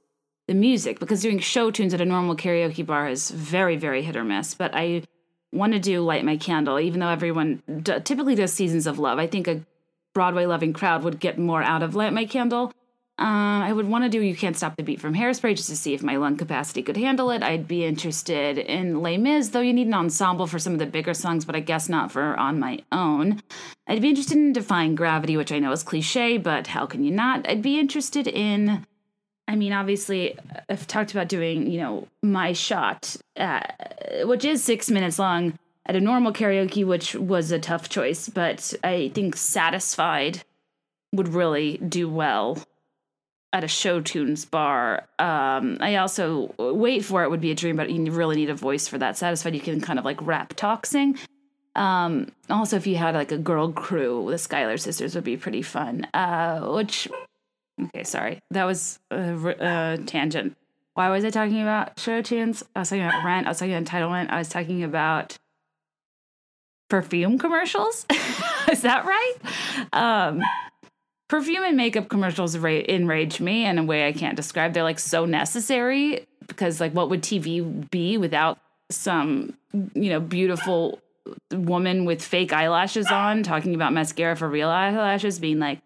[0.47, 4.15] the music because doing show tunes at a normal karaoke bar is very, very hit
[4.15, 4.53] or miss.
[4.53, 5.03] But I
[5.51, 9.19] want to do Light My Candle, even though everyone d- typically does Seasons of Love.
[9.19, 9.61] I think a
[10.13, 12.71] Broadway loving crowd would get more out of Light My Candle.
[13.19, 15.75] Uh, I would want to do You Can't Stop the Beat from Hairspray just to
[15.75, 17.43] see if my lung capacity could handle it.
[17.43, 20.87] I'd be interested in Les Mis, though you need an ensemble for some of the
[20.87, 23.43] bigger songs, but I guess not for on my own.
[23.85, 27.11] I'd be interested in Defying Gravity, which I know is cliche, but how can you
[27.11, 27.47] not?
[27.47, 28.83] I'd be interested in.
[29.47, 30.35] I mean, obviously,
[30.67, 33.61] I've talked about doing, you know, my shot, uh,
[34.23, 38.73] which is six minutes long at a normal karaoke, which was a tough choice, but
[38.83, 40.43] I think Satisfied
[41.11, 42.57] would really do well
[43.53, 45.07] at a show tunes bar.
[45.19, 48.55] Um, I also wait for it would be a dream, but you really need a
[48.55, 49.15] voice for that.
[49.15, 51.17] Satisfied, you can kind of like rap talk sing.
[51.75, 55.61] Um, also, if you had like a girl crew, the Skylar sisters would be pretty
[55.61, 56.07] fun.
[56.13, 57.07] Uh, which,
[57.81, 60.57] okay, sorry, that was a, a tangent.
[60.95, 62.63] Why was I talking about show tunes?
[62.75, 63.47] I was talking about rent.
[63.47, 64.29] I was talking about entitlement.
[64.29, 65.37] I was talking about
[66.89, 68.05] perfume commercials.
[68.71, 69.33] Is that right?
[69.91, 70.43] Um,
[71.33, 74.71] perfume and makeup commercials ra- enrage me in a way I can't describe.
[74.71, 78.59] They're like so necessary because like what would TV be without
[78.91, 79.57] some
[79.95, 80.99] you know beautiful
[81.51, 85.79] woman with fake eyelashes on talking about mascara for real eyelashes being like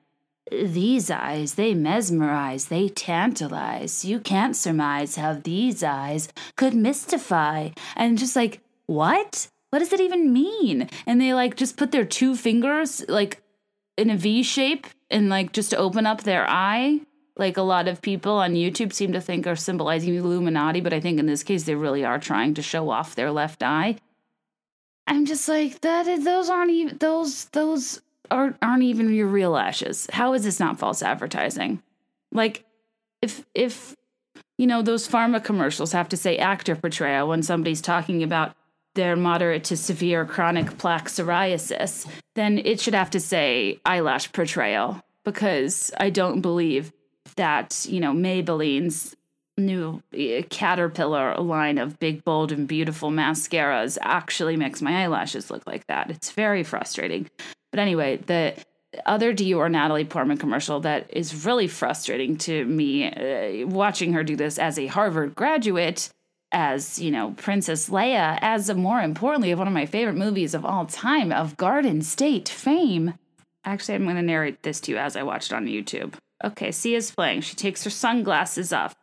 [0.51, 4.03] these eyes they mesmerize they tantalize.
[4.03, 6.27] You can't surmise how these eyes
[6.57, 7.69] could mystify.
[7.95, 9.47] And just like what?
[9.69, 10.89] What does it even mean?
[11.05, 13.41] And they like just put their two fingers like
[13.97, 17.01] in a v shape and like just to open up their eye
[17.37, 20.99] like a lot of people on YouTube seem to think are symbolizing Illuminati, but I
[20.99, 23.97] think in this case they really are trying to show off their left eye.
[25.05, 26.07] I'm just like that.
[26.07, 30.07] Is, those aren't even those those aren't aren't even your real lashes.
[30.11, 31.81] How is this not false advertising?
[32.31, 32.65] Like,
[33.21, 33.95] if if
[34.57, 38.55] you know those pharma commercials have to say actor portrayal when somebody's talking about
[38.97, 45.01] their moderate to severe chronic plaque psoriasis, then it should have to say eyelash portrayal
[45.23, 46.91] because I don't believe
[47.37, 49.15] that, you know, Maybelline's
[49.57, 55.65] new eh, caterpillar line of big, bold, and beautiful mascaras actually makes my eyelashes look
[55.65, 56.09] like that.
[56.09, 57.29] It's very frustrating.
[57.71, 58.55] But anyway, the
[59.05, 64.35] other Dior Natalie Portman commercial that is really frustrating to me, uh, watching her do
[64.35, 66.09] this as a Harvard graduate,
[66.51, 70.53] as you know princess leia as a, more importantly of one of my favorite movies
[70.53, 73.13] of all time of garden state fame.
[73.65, 76.13] Actually i'm going to narrate this to you as i watched on youtube.
[76.43, 77.41] Okay sia's playing.
[77.41, 78.95] She takes her sunglasses off.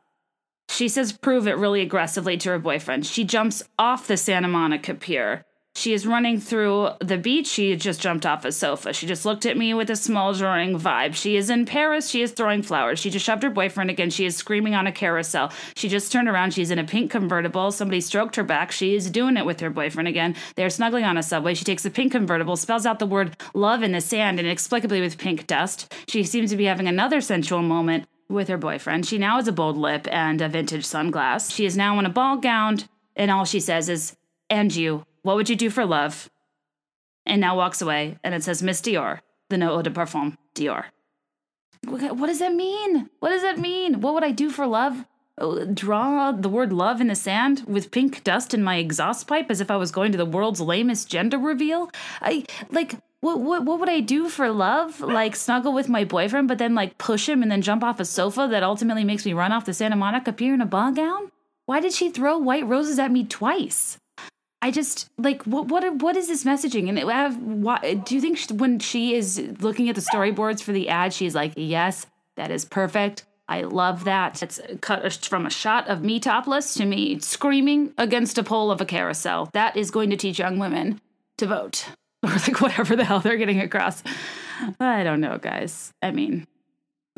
[0.71, 3.05] She says prove it really aggressively to her boyfriend.
[3.07, 7.49] She jumps off the santa monica pier she is running through the beach.
[7.49, 8.93] She just jumped off a sofa.
[8.93, 11.15] She just looked at me with a smoldering vibe.
[11.15, 12.09] She is in Paris.
[12.09, 13.01] She is throwing flowers.
[13.01, 14.11] She just shoved her boyfriend again.
[14.11, 15.53] She is screaming on a carousel.
[15.75, 16.55] She just turned around.
[16.55, 17.73] She's in a pink convertible.
[17.73, 18.71] Somebody stroked her back.
[18.71, 20.37] She is doing it with her boyfriend again.
[20.55, 21.55] They're snuggling on a subway.
[21.55, 25.19] She takes the pink convertible, spells out the word love in the sand inexplicably with
[25.19, 25.93] pink dust.
[26.09, 29.07] She seems to be having another sensual moment with her boyfriend.
[29.07, 31.55] She now has a bold lip and a vintage sunglass.
[31.55, 32.79] She is now in a ball gown,
[33.17, 34.17] and all she says is,
[34.49, 36.31] and you, what would you do for love?
[37.27, 39.21] And now walks away, and it says Miss Dior,
[39.51, 40.85] the no de parfum Dior.
[41.87, 43.11] What does that mean?
[43.19, 44.01] What does that mean?
[44.01, 45.05] What would I do for love?
[45.39, 49.47] uh, draw the word love in the sand with pink dust in my exhaust pipe
[49.51, 51.91] as if I was going to the world's lamest gender reveal.
[52.21, 55.01] I like what what what would I do for love?
[55.01, 58.05] Like snuggle with my boyfriend, but then like push him and then jump off a
[58.05, 61.31] sofa that ultimately makes me run off the Santa Monica Pier in a ball gown?
[61.67, 63.99] Why did she throw white roses at me twice?
[64.65, 66.89] I just like what what what is this messaging?
[66.89, 70.73] And have, why, do you think she, when she is looking at the storyboards for
[70.73, 72.07] the ad, she's like, "Yes,
[72.37, 73.27] that is perfect.
[73.47, 78.39] I love that." It's cut from a shot of me topless to me screaming against
[78.39, 79.51] a pole of a carousel.
[79.53, 80.99] That is going to teach young women
[81.37, 81.87] to vote
[82.23, 84.03] or like whatever the hell they're getting across.
[84.81, 85.93] I don't know, guys.
[86.01, 86.47] I mean,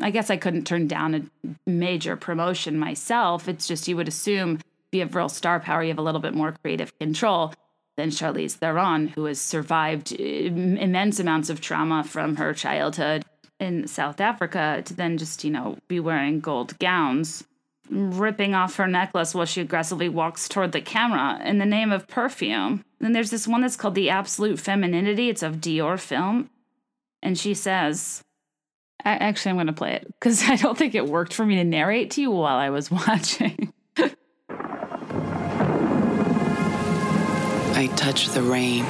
[0.01, 1.21] I guess I couldn't turn down a
[1.65, 3.47] major promotion myself.
[3.47, 4.59] It's just you would assume
[4.93, 7.53] you have real star power, you have a little bit more creative control
[7.97, 13.25] than Charlize Theron, who has survived uh, immense amounts of trauma from her childhood
[13.59, 17.43] in South Africa to then just, you know, be wearing gold gowns,
[17.89, 22.07] ripping off her necklace while she aggressively walks toward the camera in the name of
[22.07, 22.83] perfume.
[22.99, 25.29] Then there's this one that's called The Absolute Femininity.
[25.29, 26.49] It's of Dior film.
[27.23, 28.23] And she says,
[29.03, 31.55] I, Actually, I'm going to play it because I don't think it worked for me
[31.55, 33.73] to narrate to you while I was watching.
[37.77, 38.83] I touch the rain.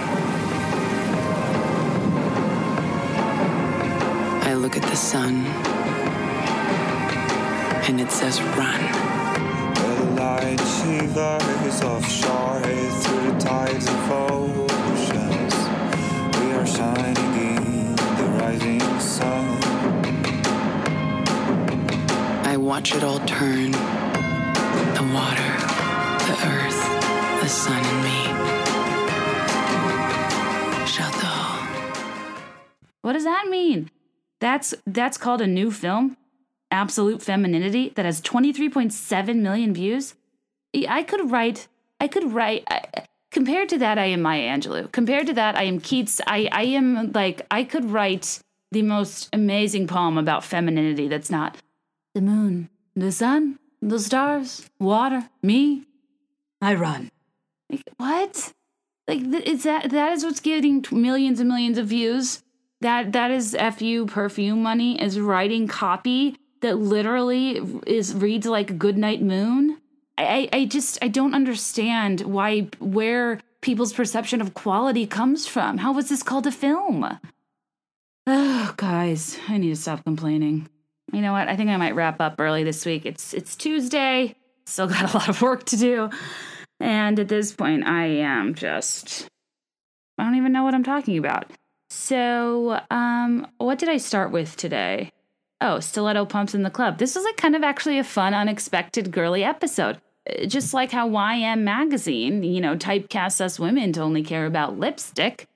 [4.48, 5.46] I look at the sun,
[7.86, 8.82] and it says run.
[9.76, 15.56] The light shivers offshore through the tides of oceans.
[16.40, 19.46] We are shining in the rising sun.
[22.46, 25.52] I watch it all turn the water,
[26.30, 28.27] the earth, the sun, and me.
[33.08, 33.90] What does that mean?
[34.42, 36.18] That's that's called a new film,
[36.72, 40.14] Absolute Femininity, that has 23.7 million views.
[40.76, 41.70] I could write.
[42.02, 42.66] I could write.
[42.70, 44.92] I, compared to that, I am Maya Angelou.
[44.92, 46.20] Compared to that, I am Keats.
[46.28, 48.42] I I am like I could write
[48.74, 51.08] the most amazing poem about femininity.
[51.08, 51.56] That's not
[52.14, 55.86] the moon, the sun, the stars, water, me.
[56.62, 57.10] I run.
[57.70, 58.52] Like, what?
[59.08, 62.44] Like is that that is what's getting millions and millions of views?
[62.82, 69.22] That that is fu perfume money is writing copy that literally is reads like goodnight
[69.22, 69.78] moon.
[70.18, 75.78] I, I just i don't understand why where people's perception of quality comes from.
[75.78, 77.20] How was this called a film?
[78.26, 80.70] Oh guys i need to stop complaining.
[81.14, 81.48] You know what?
[81.48, 83.06] I think i might wrap up early this week.
[83.06, 84.36] It's it's tuesday.
[84.66, 86.10] Still got a lot of work to do.
[86.80, 89.28] And at this point i am just
[90.18, 91.52] i don't even know what i'm talking about
[91.90, 95.12] so, um, what did I start with today?
[95.62, 96.98] Oh, stiletto pumps in the club.
[96.98, 100.00] This was like kind of actually a fun, unexpected, girly episode.
[100.30, 104.78] Uh, just like how YM Magazine, you know, typecasts us women to only care about
[104.78, 105.48] lipstick.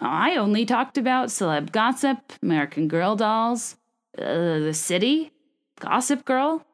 [0.00, 3.76] I only talked about celeb gossip, American Girl dolls,
[4.16, 5.32] uh, the city,
[5.78, 6.64] Gossip Girl,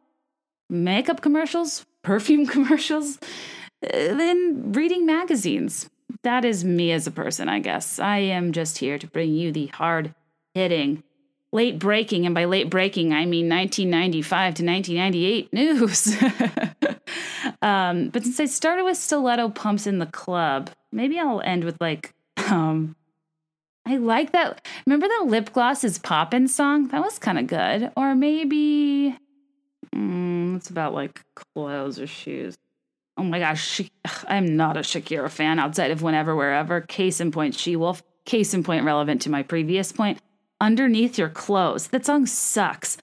[0.68, 3.18] makeup commercials, perfume commercials,
[3.82, 5.90] uh, then reading magazines
[6.26, 8.00] that is me as a person, I guess.
[8.00, 10.12] I am just here to bring you the hard
[10.54, 11.04] hitting,
[11.52, 16.16] late breaking, and by late breaking, I mean 1995 to 1998 news.
[17.62, 21.80] um, but since I started with stiletto pumps in the club, maybe I'll end with
[21.80, 22.12] like,
[22.50, 22.96] um,
[23.86, 24.66] I like that.
[24.84, 26.88] Remember the lip gloss is poppin' song?
[26.88, 27.92] That was kind of good.
[27.96, 29.16] Or maybe
[29.94, 32.56] mm, it's about like clothes or shoes.
[33.16, 33.90] Oh my gosh, she,
[34.28, 36.80] I'm not a Shakira fan outside of whenever, wherever.
[36.82, 38.02] Case in point, She Wolf.
[38.24, 40.18] Case in point, relevant to my previous point.
[40.60, 41.88] Underneath your clothes.
[41.88, 42.98] That song sucks.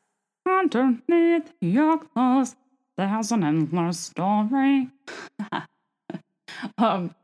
[0.47, 2.55] Underneath your clothes,
[2.97, 4.89] there's an endless story.
[6.77, 7.15] um,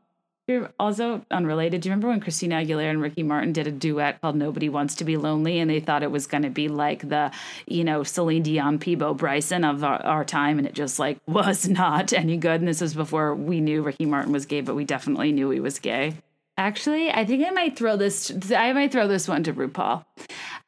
[0.78, 1.80] also unrelated.
[1.80, 4.94] Do you remember when Christina Aguilera and Ricky Martin did a duet called "Nobody Wants
[4.96, 7.30] to Be Lonely" and they thought it was going to be like the,
[7.66, 11.68] you know, Celine Dion, Peabo Bryson of our, our, time, and it just like was
[11.68, 12.60] not any good.
[12.60, 15.60] And this was before we knew Ricky Martin was gay, but we definitely knew he
[15.60, 16.14] was gay.
[16.56, 18.32] Actually, I think I might throw this.
[18.54, 20.04] I might throw this one to RuPaul.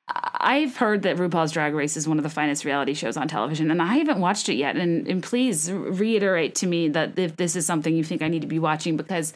[0.08, 3.70] I've heard that RuPaul's Drag Race is one of the finest reality shows on television,
[3.70, 4.76] and I haven't watched it yet.
[4.76, 8.42] And, and please reiterate to me that if this is something you think I need
[8.42, 9.34] to be watching, because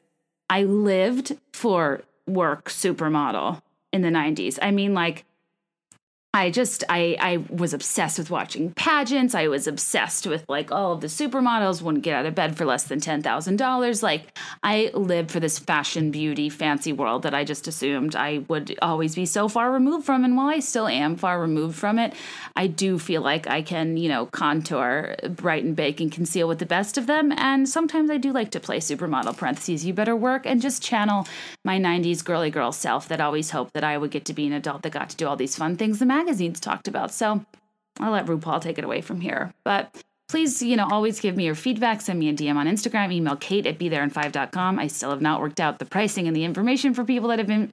[0.49, 4.59] I lived for work supermodel in the 90s.
[4.62, 5.24] I mean, like,
[6.37, 9.34] I just I I was obsessed with watching pageants.
[9.34, 12.66] I was obsessed with like all of the supermodels wouldn't get out of bed for
[12.66, 14.03] less than ten thousand dollars.
[14.03, 18.78] Like I lived for this fashion, beauty, fancy world that I just assumed I would
[18.82, 20.26] always be so far removed from.
[20.26, 22.12] And while I still am far removed from it,
[22.55, 26.66] I do feel like I can you know contour, brighten, bake, and conceal with the
[26.66, 27.32] best of them.
[27.32, 29.87] And sometimes I do like to play supermodel parentheses.
[29.87, 31.26] You better work and just channel
[31.64, 34.53] my '90s girly girl self that always hoped that I would get to be an
[34.53, 35.99] adult that got to do all these fun things.
[35.99, 37.12] The mag magazines talked about.
[37.12, 37.44] So
[38.00, 39.54] I'll let RuPaul take it away from here.
[39.64, 42.00] But please, you know, always give me your feedback.
[42.00, 43.12] Send me a DM on Instagram.
[43.12, 44.78] Email Kate at be there BeThereIn5.com.
[44.78, 47.46] I still have not worked out the pricing and the information for people that have
[47.46, 47.72] been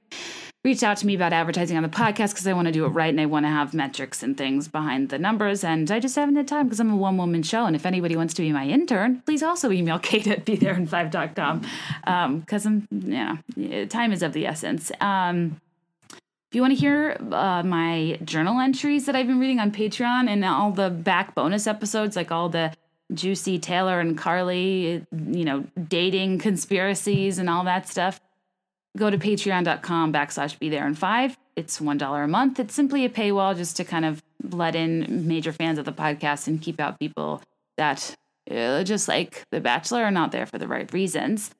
[0.62, 2.88] reached out to me about advertising on the podcast because I want to do it
[2.88, 5.62] right and I want to have metrics and things behind the numbers.
[5.62, 7.66] And I just haven't had time because I'm a one woman show.
[7.66, 10.74] And if anybody wants to be my intern, please also email Kate at be there
[10.74, 11.66] BeThereIn5.com
[12.40, 13.12] because um, I'm,
[13.56, 14.90] yeah, time is of the essence.
[15.00, 15.60] Um,
[16.54, 20.28] if you want to hear uh, my journal entries that I've been reading on Patreon
[20.28, 22.72] and all the back bonus episodes, like all the
[23.12, 28.20] juicy Taylor and Carly, you know, dating conspiracies and all that stuff,
[28.96, 31.36] go to patreon.com backslash be there in five.
[31.56, 32.60] It's $1 a month.
[32.60, 36.46] It's simply a paywall just to kind of let in major fans of the podcast
[36.46, 37.42] and keep out people
[37.78, 38.14] that,
[38.48, 41.50] uh, just like The Bachelor, are not there for the right reasons.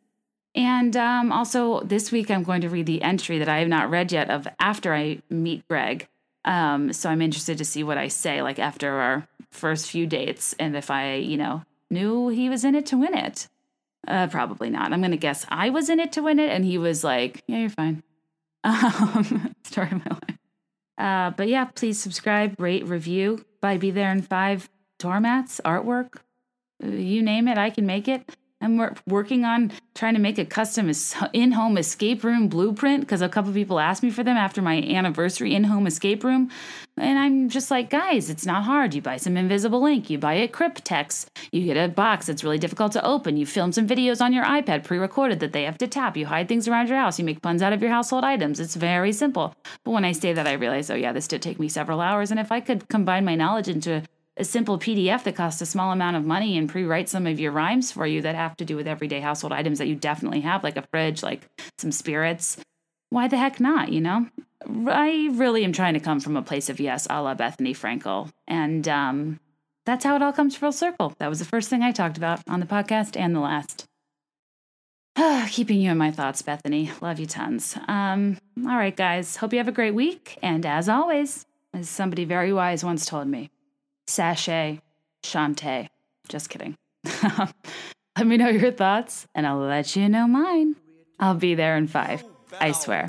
[0.55, 3.91] And um, also, this week I'm going to read the entry that I have not
[3.91, 6.09] read yet of after I meet Greg.
[6.45, 10.55] Um, so I'm interested to see what I say, like after our first few dates,
[10.59, 13.49] and if I, you know, knew he was in it to win it.
[14.07, 14.93] Uh, probably not.
[14.93, 17.43] I'm going to guess I was in it to win it, and he was like,
[17.47, 18.03] "Yeah, you're fine."
[18.65, 20.39] Um, story of my life.
[20.97, 23.45] Uh, but yeah, please subscribe, rate, review.
[23.61, 26.17] By be there in five doormats, artwork,
[26.83, 28.37] uh, you name it, I can make it.
[28.65, 30.91] I'm working on trying to make a custom
[31.33, 34.83] in home escape room blueprint because a couple people asked me for them after my
[34.83, 36.51] anniversary in home escape room.
[36.97, 38.95] And I'm just like, guys, it's not hard.
[38.95, 42.59] You buy some invisible ink, you buy a Cryptex, you get a box that's really
[42.59, 45.79] difficult to open, you film some videos on your iPad pre recorded that they have
[45.79, 48.25] to tap, you hide things around your house, you make puns out of your household
[48.25, 48.61] items.
[48.61, 49.55] It's very simple.
[49.85, 52.31] But when I say that, I realize, oh, yeah, this did take me several hours.
[52.31, 54.03] And if I could combine my knowledge into
[54.37, 57.53] a simple PDF that costs a small amount of money and pre-write some of your
[57.53, 60.64] rhymes for you that have to do with everyday household items that you definitely have,
[60.64, 61.43] like a fridge, like
[61.78, 62.57] some spirits.
[63.11, 63.91] Why the heck not?
[63.91, 64.26] You know,
[64.89, 68.30] I really am trying to come from a place of yes, a la Bethenny Frankel,
[68.49, 69.41] and um,
[69.87, 71.14] that's how it all comes full circle.
[71.18, 73.87] That was the first thing I talked about on the podcast and the last.
[75.51, 76.91] Keeping you in my thoughts, Bethenny.
[77.01, 77.76] Love you tons.
[77.87, 79.37] Um, all right, guys.
[79.37, 80.39] Hope you have a great week.
[80.43, 83.51] And as always, as somebody very wise once told me,
[84.07, 84.81] sashay,
[85.23, 85.89] shantay.
[86.29, 86.77] Just kidding.
[87.23, 90.77] let me know your thoughts, and I'll let you know mine.
[91.19, 92.25] I'll be there in five,
[92.61, 93.09] I swear.